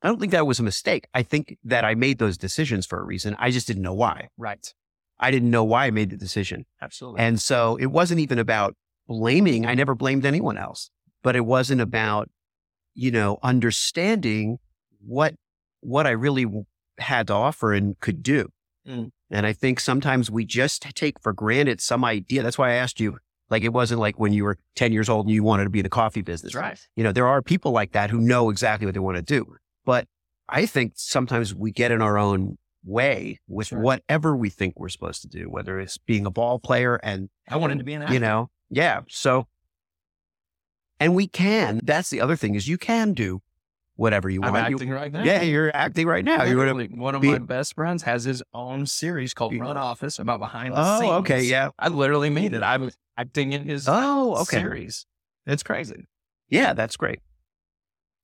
I 0.00 0.08
don't 0.08 0.20
think 0.20 0.32
that 0.32 0.46
was 0.46 0.60
a 0.60 0.62
mistake. 0.62 1.08
I 1.12 1.24
think 1.24 1.58
that 1.64 1.84
I 1.84 1.96
made 1.96 2.18
those 2.18 2.38
decisions 2.38 2.86
for 2.86 3.00
a 3.00 3.04
reason. 3.04 3.36
I 3.38 3.50
just 3.50 3.66
didn't 3.66 3.82
know 3.82 3.94
why. 3.94 4.28
Right. 4.38 4.72
I 5.18 5.32
didn't 5.32 5.50
know 5.50 5.64
why 5.64 5.86
I 5.86 5.90
made 5.90 6.10
the 6.10 6.16
decision. 6.16 6.64
Absolutely. 6.80 7.20
And 7.20 7.40
so 7.40 7.76
it 7.76 7.86
wasn't 7.86 8.20
even 8.20 8.38
about 8.38 8.76
blaming. 9.08 9.66
I 9.66 9.74
never 9.74 9.96
blamed 9.96 10.24
anyone 10.24 10.56
else, 10.56 10.90
but 11.22 11.34
it 11.34 11.44
wasn't 11.44 11.80
about, 11.80 12.30
you 12.94 13.10
know, 13.10 13.38
understanding 13.42 14.58
what, 15.04 15.34
what 15.80 16.06
I 16.06 16.10
really 16.10 16.46
had 16.98 17.26
to 17.28 17.32
offer 17.34 17.72
and 17.72 17.98
could 18.00 18.22
do. 18.22 18.48
Mm. 18.86 19.10
And 19.30 19.46
I 19.46 19.52
think 19.52 19.80
sometimes 19.80 20.30
we 20.30 20.44
just 20.44 20.82
take 20.82 21.20
for 21.20 21.32
granted 21.32 21.80
some 21.80 22.04
idea. 22.04 22.42
That's 22.42 22.56
why 22.58 22.70
I 22.70 22.74
asked 22.74 22.98
you, 23.00 23.18
like, 23.50 23.62
it 23.62 23.72
wasn't 23.72 24.00
like 24.00 24.18
when 24.18 24.32
you 24.32 24.44
were 24.44 24.58
10 24.76 24.92
years 24.92 25.08
old 25.08 25.26
and 25.26 25.34
you 25.34 25.42
wanted 25.42 25.64
to 25.64 25.70
be 25.70 25.80
in 25.80 25.82
the 25.84 25.90
coffee 25.90 26.22
business. 26.22 26.54
Right. 26.54 26.78
You 26.96 27.04
know, 27.04 27.12
there 27.12 27.26
are 27.26 27.42
people 27.42 27.72
like 27.72 27.92
that 27.92 28.10
who 28.10 28.20
know 28.20 28.50
exactly 28.50 28.86
what 28.86 28.94
they 28.94 29.00
want 29.00 29.16
to 29.16 29.22
do. 29.22 29.56
But 29.84 30.06
I 30.48 30.66
think 30.66 30.92
sometimes 30.96 31.54
we 31.54 31.70
get 31.72 31.90
in 31.90 32.00
our 32.00 32.16
own 32.16 32.56
way 32.84 33.38
with 33.48 33.68
Sure. 33.68 33.80
whatever 33.80 34.34
we 34.36 34.48
think 34.48 34.78
we're 34.80 34.88
supposed 34.88 35.20
to 35.22 35.28
do, 35.28 35.50
whether 35.50 35.78
it's 35.78 35.98
being 35.98 36.24
a 36.24 36.30
ball 36.30 36.58
player 36.58 36.96
and, 37.02 37.28
I 37.48 37.56
wanted 37.56 37.78
to 37.78 37.84
be 37.84 37.94
an 37.94 38.02
actor. 38.02 38.14
you 38.14 38.20
know, 38.20 38.48
yeah. 38.70 39.00
So, 39.08 39.46
and 41.00 41.14
we 41.14 41.26
can, 41.26 41.80
that's 41.84 42.10
the 42.10 42.20
other 42.20 42.36
thing 42.36 42.54
is 42.54 42.66
you 42.68 42.78
can 42.78 43.12
do 43.12 43.42
whatever 43.98 44.30
you 44.30 44.40
I'm 44.44 44.52
want. 44.52 44.70
You- 44.70 44.76
acting 44.76 44.90
right 44.90 45.12
now. 45.12 45.24
yeah, 45.24 45.42
you're 45.42 45.74
acting 45.74 46.06
right 46.06 46.24
now. 46.24 46.44
You're 46.44 46.72
one 46.90 47.14
of 47.16 47.20
be- 47.20 47.32
my 47.32 47.38
best 47.38 47.74
friends 47.74 48.04
has 48.04 48.22
his 48.22 48.44
own 48.54 48.86
series 48.86 49.34
called 49.34 49.52
You- 49.52 49.60
Run 49.60 49.76
Office 49.76 50.20
about 50.20 50.38
behind 50.38 50.72
the 50.74 50.78
oh, 50.80 51.00
scenes. 51.00 51.12
okay. 51.14 51.42
Yeah. 51.42 51.70
I 51.78 51.88
literally 51.88 52.30
made 52.30 52.54
it. 52.54 52.62
I'm 52.62 52.90
acting 53.16 53.52
in 53.52 53.64
his 53.64 53.86
Oh, 53.88 54.36
okay. 54.42 54.60
series. 54.60 55.04
It's 55.46 55.64
crazy. 55.64 56.04
Yeah, 56.48 56.74
that's 56.74 56.96
great. 56.96 57.18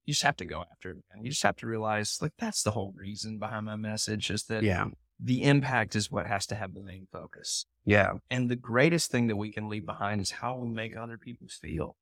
You 0.06 0.12
just 0.14 0.22
have 0.22 0.36
to 0.36 0.44
go 0.44 0.62
after 0.70 0.90
it. 0.90 0.98
And 1.10 1.24
you 1.24 1.30
just 1.30 1.42
have 1.42 1.56
to 1.56 1.66
realize, 1.66 2.18
like, 2.22 2.32
that's 2.38 2.62
the 2.62 2.70
whole 2.70 2.92
reason 2.96 3.38
behind 3.40 3.66
my 3.66 3.74
message 3.76 4.30
is 4.30 4.44
that 4.44 4.62
Yeah. 4.62 4.86
the 5.18 5.42
impact 5.42 5.96
is 5.96 6.08
what 6.10 6.26
has 6.28 6.46
to 6.46 6.54
have 6.54 6.74
the 6.74 6.82
main 6.82 7.08
focus. 7.10 7.66
Yeah. 7.84 8.12
And 8.30 8.48
the 8.48 8.56
greatest 8.56 9.10
thing 9.10 9.26
that 9.26 9.36
we 9.36 9.50
can 9.50 9.68
leave 9.68 9.86
behind 9.86 10.20
is 10.20 10.30
how 10.30 10.56
we 10.56 10.68
make 10.68 10.96
other 10.96 11.18
people 11.18 11.48
feel. 11.48 11.96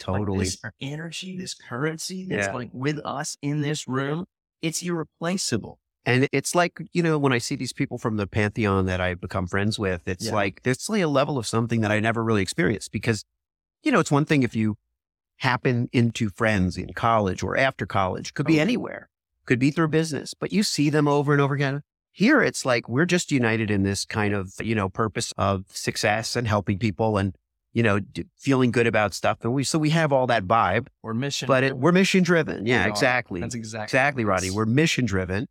Like, 0.00 0.18
Totally. 0.18 0.44
this 0.44 0.60
energy, 0.80 1.36
this 1.38 1.54
currency 1.54 2.26
that's 2.28 2.48
Yeah. 2.48 2.54
like 2.54 2.70
with 2.72 2.98
us 3.04 3.36
in 3.42 3.54
mm-hmm. 3.54 3.62
this 3.62 3.88
room, 3.88 4.26
it's 4.62 4.82
irreplaceable. 4.82 5.78
And 6.06 6.28
it's 6.32 6.54
like, 6.54 6.78
you 6.92 7.02
know, 7.02 7.18
when 7.18 7.32
I 7.32 7.38
see 7.38 7.56
these 7.56 7.72
people 7.72 7.96
from 7.96 8.16
the 8.16 8.26
pantheon 8.26 8.86
that 8.86 9.00
I've 9.00 9.20
become 9.20 9.46
friends 9.46 9.78
with, 9.78 10.06
it's 10.06 10.26
Yeah. 10.26 10.34
like 10.34 10.62
there's 10.62 10.88
like 10.88 11.02
a 11.02 11.06
level 11.06 11.38
of 11.38 11.46
something 11.46 11.80
that 11.80 11.90
I 11.90 12.00
never 12.00 12.22
really 12.22 12.42
experienced 12.42 12.92
because, 12.92 13.24
you 13.82 13.90
know, 13.92 14.00
it's 14.00 14.10
one 14.10 14.24
thing 14.26 14.42
if 14.42 14.54
you 14.54 14.76
happen 15.38 15.88
into 15.92 16.28
friends 16.28 16.76
in 16.76 16.92
college 16.92 17.42
or 17.42 17.56
after 17.56 17.86
college, 17.86 18.34
could 18.34 18.46
be 18.46 18.58
Oh. 18.58 18.62
anywhere, 18.62 19.08
could 19.46 19.58
be 19.58 19.70
through 19.70 19.88
business, 19.88 20.34
but 20.34 20.52
you 20.52 20.62
see 20.62 20.90
them 20.90 21.08
over 21.08 21.32
and 21.32 21.40
over 21.40 21.54
again. 21.54 21.82
Here, 22.12 22.42
it's 22.42 22.64
like 22.64 22.88
we're 22.88 23.06
just 23.06 23.32
united 23.32 23.70
in 23.70 23.82
this 23.82 24.04
kind 24.04 24.34
of, 24.34 24.52
you 24.62 24.74
know, 24.74 24.88
purpose 24.88 25.32
of 25.38 25.64
success 25.68 26.36
and 26.36 26.46
helping 26.46 26.78
people 26.78 27.16
and, 27.18 27.34
you 27.74 27.82
know, 27.82 27.98
d- 28.00 28.24
feeling 28.38 28.70
good 28.70 28.86
about 28.86 29.12
stuff. 29.12 29.38
And 29.42 29.52
we, 29.52 29.64
so 29.64 29.78
we 29.78 29.90
have 29.90 30.12
all 30.12 30.26
that 30.28 30.44
vibe, 30.44 30.86
We're 31.02 31.12
mission. 31.12 31.46
but 31.46 31.62
it, 31.64 31.76
we're 31.76 31.92
mission 31.92 32.22
driven. 32.22 32.64
Yeah, 32.66 32.84
We 32.84 32.86
are. 32.86 32.88
exactly. 32.88 33.40
That's 33.42 33.54
exactly 33.54 33.84
Exactly, 33.84 34.24
Rodney. 34.24 34.50
We're 34.50 34.64
mission 34.64 35.04
driven. 35.04 35.48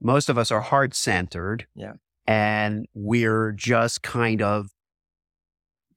Most 0.00 0.28
of 0.28 0.36
us 0.38 0.50
are 0.50 0.60
heart 0.60 0.94
centered. 0.94 1.66
Yeah. 1.76 1.92
And 2.26 2.86
we're 2.94 3.52
just 3.52 4.02
kind 4.02 4.42
of 4.42 4.70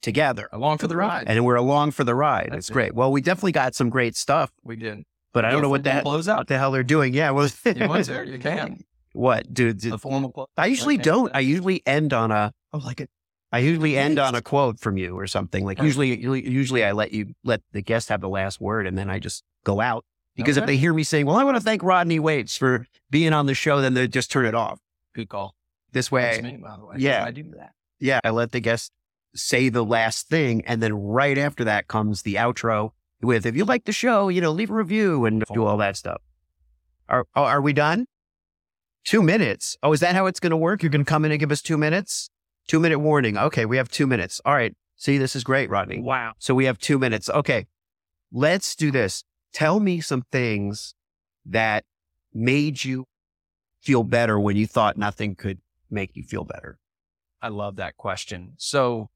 together 0.02 0.50
along 0.52 0.80
for 0.80 0.88
the 0.88 0.96
ride. 0.96 1.26
and 1.28 1.46
we're 1.46 1.56
along 1.56 1.92
for 1.92 2.04
the 2.04 2.16
ride. 2.16 2.48
That's 2.52 2.58
it's 2.58 2.70
it. 2.70 2.74
great. 2.74 2.96
Well, 2.96 3.12
we 3.12 3.22
definitely 3.22 3.52
got 3.52 3.76
some 3.76 3.90
great 3.90 4.16
stuff, 4.16 4.52
we 4.64 4.76
did. 4.76 5.04
but 5.34 5.46
I 5.46 5.52
don't 5.52 5.62
know 5.62 5.70
what 5.70 5.84
that 5.84 6.04
close 6.04 6.28
what 6.28 6.40
out. 6.40 6.48
the 6.48 6.58
hell 6.58 6.72
they're 6.72 6.84
doing. 6.84 7.14
Yeah. 7.14 7.32
Well, 7.32 7.48
You 7.66 7.88
want 7.88 8.06
to? 8.06 8.26
You 8.28 8.40
can. 8.40 8.80
what, 9.14 9.54
dude? 9.54 9.86
A 9.86 9.98
formal 9.98 10.32
close. 10.32 10.48
I 10.58 10.66
usually 10.68 10.98
don't. 10.98 11.34
I 11.36 11.40
usually 11.42 11.84
end 11.86 12.14
on 12.14 12.32
a, 12.32 12.54
Oh, 12.74 12.80
like 12.80 13.02
it. 13.02 13.10
I 13.52 13.60
usually 13.60 13.98
end 13.98 14.18
on 14.18 14.34
a 14.34 14.42
quote 14.42 14.80
from 14.80 14.98
you 14.98 15.18
or 15.18 15.28
something. 15.28 15.66
Like 15.66 15.78
Okay. 15.80 15.86
usually, 15.86 16.18
usually, 16.50 16.84
I 16.86 16.94
let 16.94 17.12
you 17.12 17.34
let 17.44 17.62
the 17.74 17.82
guest 17.82 18.10
have 18.10 18.22
the 18.22 18.30
last 18.30 18.62
word, 18.62 18.88
and 18.88 18.98
then 18.98 19.10
I 19.10 19.20
just 19.20 19.44
go 19.66 19.82
out 19.82 20.06
because 20.36 20.56
if 20.58 20.66
they 20.66 20.78
hear 20.78 20.94
me 20.94 21.04
saying, 21.04 21.26
"Well, 21.26 21.36
I 21.36 21.44
want 21.44 21.58
to 21.58 21.62
thank 21.62 21.84
Rodney 21.84 22.20
Waits 22.20 22.56
for 22.58 22.86
being 23.10 23.34
on 23.34 23.46
the 23.48 23.54
show," 23.54 23.82
then 23.82 23.94
they 23.94 24.08
just 24.08 24.32
turn 24.32 24.46
it 24.46 24.56
off. 24.56 24.80
Good 25.14 25.28
call. 25.30 25.56
This 25.92 26.06
That's 26.08 26.12
way, 26.12 26.42
me, 26.42 26.58
by 26.58 26.78
the 26.78 26.86
way. 26.86 26.96
yeah. 26.98 27.26
I 27.26 27.32
do 27.32 27.44
that. 27.58 27.74
yeah, 28.00 28.22
I 28.24 28.30
let 28.30 28.52
the 28.54 28.62
guest 28.62 28.94
say 29.36 29.68
the 29.70 29.84
last 29.84 30.28
thing, 30.30 30.64
and 30.66 30.82
then 30.82 30.94
right 30.94 31.38
after 31.38 31.64
that 31.66 31.88
comes 31.90 32.22
the 32.22 32.36
outro 32.36 32.92
with, 33.22 33.46
"If 33.46 33.56
you 33.58 33.66
like 33.66 33.84
the 33.84 33.92
show, 33.92 34.30
you 34.30 34.40
know, 34.42 34.52
leave 34.52 34.72
a 34.72 34.74
review 34.74 35.26
and 35.26 35.44
do 35.54 35.66
all 35.66 35.78
that 35.78 35.98
stuff." 35.98 36.22
Are 37.10 37.26
oh, 37.36 37.44
are 37.44 37.62
we 37.62 37.74
done? 37.74 38.08
Two 39.04 39.22
minutes. 39.22 39.78
Oh, 39.84 39.92
is 39.92 40.00
that 40.00 40.16
how 40.16 40.26
it's 40.28 40.40
going 40.40 40.52
to 40.52 40.58
work? 40.58 40.82
You're 40.82 40.90
going 40.90 41.04
to 41.04 41.10
come 41.10 41.26
in 41.26 41.32
and 41.32 41.40
give 41.40 41.52
us 41.52 41.62
two 41.62 41.78
minutes? 41.78 42.30
Two 42.68 42.80
minute 42.80 43.00
warning. 43.00 43.38
Okay, 43.38 43.66
we 43.66 43.78
have 43.78 43.90
two 43.90 44.08
minutes. 44.08 44.42
All 44.46 44.54
right. 44.54 44.76
See, 44.96 45.18
this 45.18 45.36
is 45.36 45.44
great, 45.44 45.70
Rodney. 45.70 46.00
Wow. 46.00 46.34
So 46.38 46.54
we 46.54 46.66
have 46.66 46.78
two 46.78 47.00
minutes. 47.00 47.30
Okay. 47.30 47.68
Let's 48.32 48.76
do 48.76 48.92
this. 48.92 49.24
Tell 49.54 49.80
me 49.80 50.00
some 50.00 50.24
things 50.32 50.96
that 51.46 51.84
made 52.34 52.84
you 52.84 53.06
feel 53.82 54.04
better 54.04 54.40
when 54.40 54.56
you 54.56 54.68
thought 54.68 54.98
nothing 54.98 55.36
could 55.36 55.60
make 55.90 56.16
you 56.16 56.24
feel 56.24 56.44
better. 56.46 56.80
I 57.42 57.50
love 57.50 57.78
that 57.78 57.98
question. 57.98 58.54
So 58.58 59.10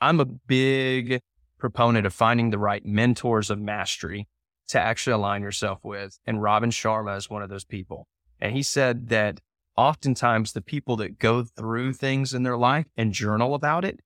I'm 0.00 0.20
a 0.20 0.24
big 0.24 1.20
proponent 1.58 2.06
of 2.06 2.12
finding 2.12 2.50
the 2.50 2.58
right 2.58 2.84
mentors 2.84 3.50
of 3.50 3.58
mastery 3.58 4.28
to 4.68 4.80
actually 4.80 5.14
align 5.14 5.42
yourself 5.42 5.78
with. 5.82 6.18
And 6.26 6.42
Robin 6.42 6.70
Sharma 6.70 7.16
is 7.16 7.30
one 7.30 7.42
of 7.42 7.48
those 7.48 7.64
people. 7.64 8.06
And 8.40 8.54
he 8.54 8.62
said 8.62 9.08
that 9.08 9.40
oftentimes 9.78 10.52
the 10.52 10.60
people 10.60 10.96
that 10.96 11.20
go 11.20 11.44
through 11.44 11.92
things 11.92 12.34
in 12.34 12.42
their 12.42 12.56
life 12.56 12.86
and 12.96 13.12
journal 13.12 13.54
about 13.54 13.84
it 13.84 14.00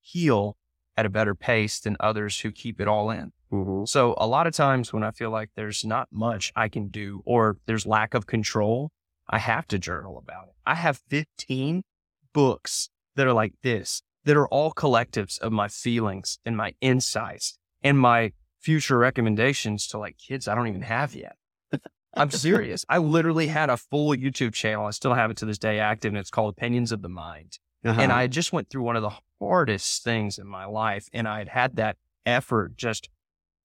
heal 0.00 0.56
at 0.96 1.06
a 1.06 1.08
better 1.08 1.36
pace 1.36 1.78
than 1.78 1.96
others 2.00 2.40
who 2.40 2.50
keep 2.50 2.80
it 2.80 2.88
all 2.88 3.10
in. 3.10 3.32
Mm-hmm. 3.52 3.84
So 3.84 4.14
a 4.18 4.26
lot 4.26 4.48
of 4.48 4.52
times 4.52 4.92
when 4.92 5.04
I 5.04 5.12
feel 5.12 5.30
like 5.30 5.50
there's 5.54 5.84
not 5.84 6.08
much 6.10 6.52
I 6.56 6.68
can 6.68 6.88
do 6.88 7.22
or 7.24 7.58
there's 7.66 7.86
lack 7.86 8.12
of 8.12 8.26
control, 8.26 8.90
I 9.30 9.38
have 9.38 9.68
to 9.68 9.78
journal 9.78 10.18
about 10.18 10.48
it. 10.48 10.54
I 10.66 10.74
have 10.74 11.00
15 11.08 11.84
books 12.32 12.90
that 13.14 13.26
are 13.26 13.32
like 13.32 13.54
this 13.62 14.02
that 14.24 14.36
are 14.36 14.48
all 14.48 14.72
collectives 14.72 15.38
of 15.38 15.52
my 15.52 15.68
feelings 15.68 16.38
and 16.44 16.56
my 16.56 16.74
insights 16.80 17.56
and 17.82 17.98
my 17.98 18.32
future 18.60 18.98
recommendations 18.98 19.86
to 19.88 19.98
like 19.98 20.16
kids 20.18 20.48
I 20.48 20.56
don't 20.56 20.68
even 20.68 20.82
have 20.82 21.14
yet. 21.14 21.36
I'm 22.16 22.30
serious. 22.30 22.84
I 22.88 22.98
literally 22.98 23.48
had 23.48 23.70
a 23.70 23.76
full 23.76 24.10
YouTube 24.10 24.54
channel. 24.54 24.86
I 24.86 24.90
still 24.90 25.14
have 25.14 25.30
it 25.30 25.36
to 25.38 25.46
this 25.46 25.58
day 25.58 25.78
active 25.78 26.10
and 26.10 26.18
it's 26.18 26.30
called 26.30 26.54
Opinions 26.56 26.92
of 26.92 27.02
the 27.02 27.08
Mind. 27.08 27.58
Uh-huh. 27.84 28.00
And 28.00 28.12
I 28.12 28.26
just 28.26 28.52
went 28.52 28.70
through 28.70 28.82
one 28.82 28.96
of 28.96 29.02
the 29.02 29.12
hardest 29.40 30.02
things 30.02 30.38
in 30.38 30.46
my 30.46 30.64
life. 30.64 31.08
And 31.12 31.28
I 31.28 31.38
had 31.38 31.48
had 31.48 31.76
that 31.76 31.96
effort 32.24 32.76
just 32.76 33.10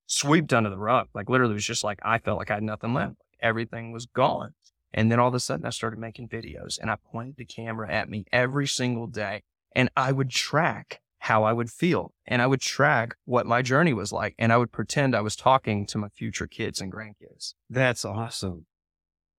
swept 0.08 0.54
under 0.54 0.70
the 0.70 0.78
rug. 0.78 1.08
Like 1.14 1.30
literally, 1.30 1.52
it 1.52 1.56
was 1.56 1.66
just 1.66 1.84
like 1.84 2.00
I 2.04 2.18
felt 2.18 2.38
like 2.38 2.52
I 2.52 2.56
had 2.56 2.64
nothing 2.64 2.94
left. 2.94 3.16
Everything 3.42 3.92
was 3.92 4.06
gone. 4.06 4.54
And 4.94 5.12
then 5.12 5.20
all 5.20 5.30
of 5.30 5.36
a 5.36 5.40
sudden, 5.40 5.66
I 5.66 5.70
started 5.70 6.00
making 6.00 6.30
videos 6.30 6.80
and 6.80 6.90
I 6.90 6.98
pointed 7.12 7.38
the 7.38 7.46
camera 7.46 7.92
at 7.92 8.10
me 8.10 8.26
every 8.32 8.68
single 8.68 9.08
day. 9.08 9.44
And 9.76 9.90
I 9.96 10.12
would 10.12 10.32
track 10.32 11.00
how 11.20 11.44
I 11.44 11.54
would 11.54 11.70
feel 11.70 12.14
and 12.26 12.42
I 12.42 12.48
would 12.48 12.62
track 12.62 13.16
what 13.26 13.46
my 13.46 13.62
journey 13.62 13.94
was 13.94 14.12
like. 14.12 14.36
And 14.40 14.52
I 14.52 14.58
would 14.58 14.72
pretend 14.72 15.16
I 15.16 15.22
was 15.22 15.36
talking 15.36 15.86
to 15.88 15.98
my 15.98 16.10
future 16.10 16.48
kids 16.48 16.82
and 16.82 16.92
grandkids. 16.92 17.54
That's 17.70 18.06
awesome. 18.06 18.66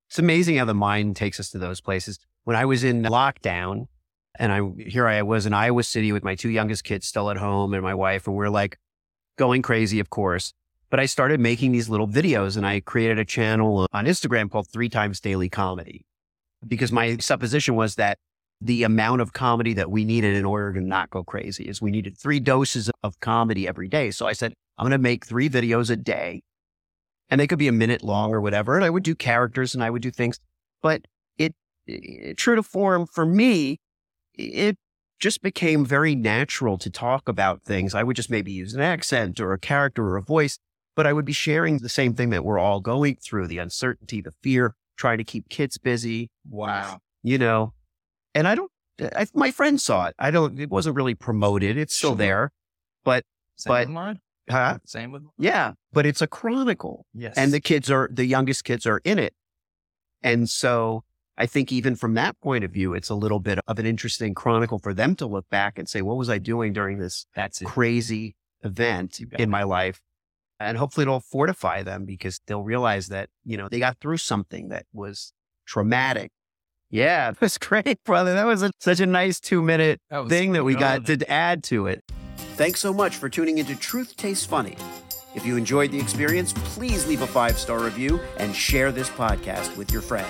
It's 0.08 0.18
amazing 0.18 0.56
how 0.56 0.66
the 0.66 0.74
mind 0.74 1.16
takes 1.16 1.40
us 1.40 1.50
to 1.50 1.58
those 1.58 1.80
places. 1.80 2.18
When 2.44 2.56
I 2.56 2.64
was 2.64 2.84
in 2.84 3.02
lockdown 3.04 3.86
and 4.38 4.52
I 4.52 4.60
here 4.88 5.06
I 5.06 5.22
was 5.22 5.46
in 5.46 5.54
Iowa 5.54 5.82
City 5.82 6.12
with 6.12 6.24
my 6.24 6.34
two 6.34 6.48
youngest 6.48 6.84
kids 6.84 7.06
still 7.06 7.30
at 7.30 7.36
home 7.36 7.74
and 7.74 7.82
my 7.82 7.94
wife, 7.94 8.26
and 8.26 8.36
we're 8.36 8.48
like 8.48 8.78
going 9.36 9.62
crazy, 9.62 10.00
of 10.00 10.10
course. 10.10 10.52
But 10.90 11.00
I 11.00 11.06
started 11.06 11.38
making 11.38 11.72
these 11.72 11.88
little 11.88 12.08
videos 12.08 12.56
and 12.56 12.66
I 12.66 12.80
created 12.80 13.18
a 13.18 13.24
channel 13.24 13.86
on 13.92 14.06
Instagram 14.06 14.50
called 14.50 14.68
Three 14.68 14.88
Times 14.88 15.20
Daily 15.20 15.48
Comedy 15.48 16.04
because 16.66 16.90
my 16.90 17.16
supposition 17.18 17.76
was 17.76 17.94
that 17.94 18.18
the 18.60 18.82
amount 18.82 19.20
of 19.20 19.32
comedy 19.32 19.72
that 19.74 19.90
we 19.90 20.04
needed 20.04 20.36
in 20.36 20.44
order 20.44 20.72
to 20.74 20.80
not 20.80 21.10
go 21.10 21.24
crazy 21.24 21.64
is 21.64 21.80
we 21.80 21.90
needed 21.90 22.16
three 22.16 22.40
doses 22.40 22.90
of 23.02 23.18
comedy 23.20 23.66
every 23.66 23.88
day. 23.88 24.10
So 24.10 24.26
I 24.26 24.32
said, 24.32 24.52
I'm 24.76 24.84
going 24.84 24.92
to 24.92 24.98
make 24.98 25.24
three 25.24 25.48
videos 25.48 25.90
a 25.90 25.96
day 25.96 26.42
and 27.30 27.40
they 27.40 27.46
could 27.46 27.58
be 27.58 27.68
a 27.68 27.72
minute 27.72 28.02
long 28.02 28.34
or 28.34 28.40
whatever. 28.40 28.76
And 28.76 28.84
I 28.84 28.90
would 28.90 29.02
do 29.02 29.14
characters 29.14 29.74
and 29.74 29.82
I 29.82 29.90
would 29.90 30.02
do 30.02 30.10
things, 30.10 30.38
but 30.82 31.02
it, 31.38 31.54
it 31.86 32.36
true 32.36 32.56
to 32.56 32.62
form 32.62 33.06
for 33.06 33.24
me, 33.24 33.78
it 34.34 34.76
just 35.20 35.42
became 35.42 35.84
very 35.84 36.14
natural 36.14 36.76
to 36.78 36.90
talk 36.90 37.28
about 37.28 37.62
things. 37.62 37.94
I 37.94 38.02
would 38.02 38.16
just 38.16 38.30
maybe 38.30 38.52
use 38.52 38.74
an 38.74 38.80
accent 38.80 39.38
or 39.38 39.52
a 39.52 39.58
character 39.58 40.04
or 40.04 40.16
a 40.16 40.22
voice, 40.22 40.58
but 40.96 41.06
I 41.06 41.12
would 41.12 41.24
be 41.24 41.32
sharing 41.32 41.78
the 41.78 41.88
same 41.88 42.14
thing 42.14 42.30
that 42.30 42.44
we're 42.44 42.58
all 42.58 42.80
going 42.80 43.16
through 43.16 43.46
the 43.46 43.58
uncertainty, 43.58 44.20
the 44.20 44.32
fear, 44.42 44.74
trying 44.96 45.18
to 45.18 45.24
keep 45.24 45.48
kids 45.48 45.78
busy. 45.78 46.30
Wow. 46.48 46.98
You 47.22 47.38
know, 47.38 47.74
and 48.34 48.46
I 48.48 48.54
don't, 48.54 48.70
I, 49.16 49.26
my 49.34 49.50
friend 49.50 49.80
saw 49.80 50.06
it. 50.06 50.14
I 50.18 50.30
don't, 50.30 50.58
it 50.60 50.70
wasn't 50.70 50.96
really 50.96 51.14
promoted. 51.14 51.76
It's 51.76 51.94
still 51.96 52.10
Sure. 52.10 52.16
there, 52.18 52.52
but 53.04 53.24
Same 53.56 53.70
But- 53.70 53.86
with 53.88 53.94
mine. 53.94 54.20
huh? 54.48 54.78
Same 54.84 55.12
with 55.12 55.22
yeah, 55.38 55.72
but 55.92 56.06
it's 56.06 56.20
a 56.22 56.26
chronicle 56.26 57.06
yes. 57.14 57.34
and 57.36 57.52
the 57.52 57.60
kids 57.60 57.90
are, 57.90 58.08
the 58.12 58.24
youngest 58.26 58.64
kids 58.64 58.86
are 58.86 59.00
in 59.04 59.18
it. 59.18 59.34
And 60.22 60.48
so 60.50 61.04
I 61.38 61.46
think 61.46 61.72
even 61.72 61.96
from 61.96 62.14
that 62.14 62.38
point 62.40 62.64
of 62.64 62.70
view, 62.72 62.92
it's 62.92 63.08
a 63.08 63.14
little 63.14 63.40
bit 63.40 63.58
of 63.66 63.78
an 63.78 63.86
interesting 63.86 64.34
chronicle 64.34 64.78
for 64.78 64.92
them 64.92 65.14
to 65.16 65.26
look 65.26 65.48
back 65.48 65.78
and 65.78 65.88
say, 65.88 66.02
what 66.02 66.16
was 66.18 66.28
I 66.28 66.36
doing 66.38 66.72
during 66.74 66.98
this 66.98 67.26
that's 67.34 67.62
it. 67.62 67.66
crazy 67.66 68.36
event 68.62 69.20
in 69.38 69.48
my 69.48 69.62
life? 69.62 70.02
And 70.58 70.76
hopefully 70.76 71.04
it'll 71.04 71.20
fortify 71.20 71.82
them 71.82 72.04
because 72.04 72.40
they'll 72.46 72.62
realize 72.62 73.08
that, 73.08 73.30
you 73.46 73.56
know, 73.56 73.68
they 73.70 73.78
got 73.78 73.98
through 73.98 74.18
something 74.18 74.68
that 74.68 74.84
was 74.92 75.32
traumatic. 75.64 76.32
Yeah, 76.90 77.30
that 77.32 77.40
was 77.40 77.58
great, 77.58 78.02
brother. 78.04 78.34
That 78.34 78.46
was 78.46 78.62
a, 78.62 78.70
such 78.78 79.00
a 79.00 79.06
nice 79.06 79.40
two 79.40 79.62
minute 79.62 80.00
That 80.10 80.28
thing 80.28 80.52
that 80.52 80.64
we 80.64 80.74
got 80.74 81.06
to 81.06 81.30
add 81.30 81.64
to 81.64 81.86
it. 81.86 82.04
Thanks 82.56 82.80
so 82.80 82.92
much 82.92 83.16
for 83.16 83.28
tuning 83.28 83.58
into 83.58 83.74
Truth 83.76 84.16
Tastes 84.16 84.44
Funny. 84.44 84.76
If 85.34 85.46
you 85.46 85.56
enjoyed 85.56 85.92
the 85.92 85.98
experience, 85.98 86.52
please 86.52 87.06
leave 87.06 87.22
a 87.22 87.26
five 87.26 87.58
star 87.58 87.80
review 87.80 88.20
and 88.38 88.54
share 88.54 88.90
this 88.92 89.08
podcast 89.08 89.76
with 89.76 89.92
your 89.92 90.02
friends. 90.02 90.28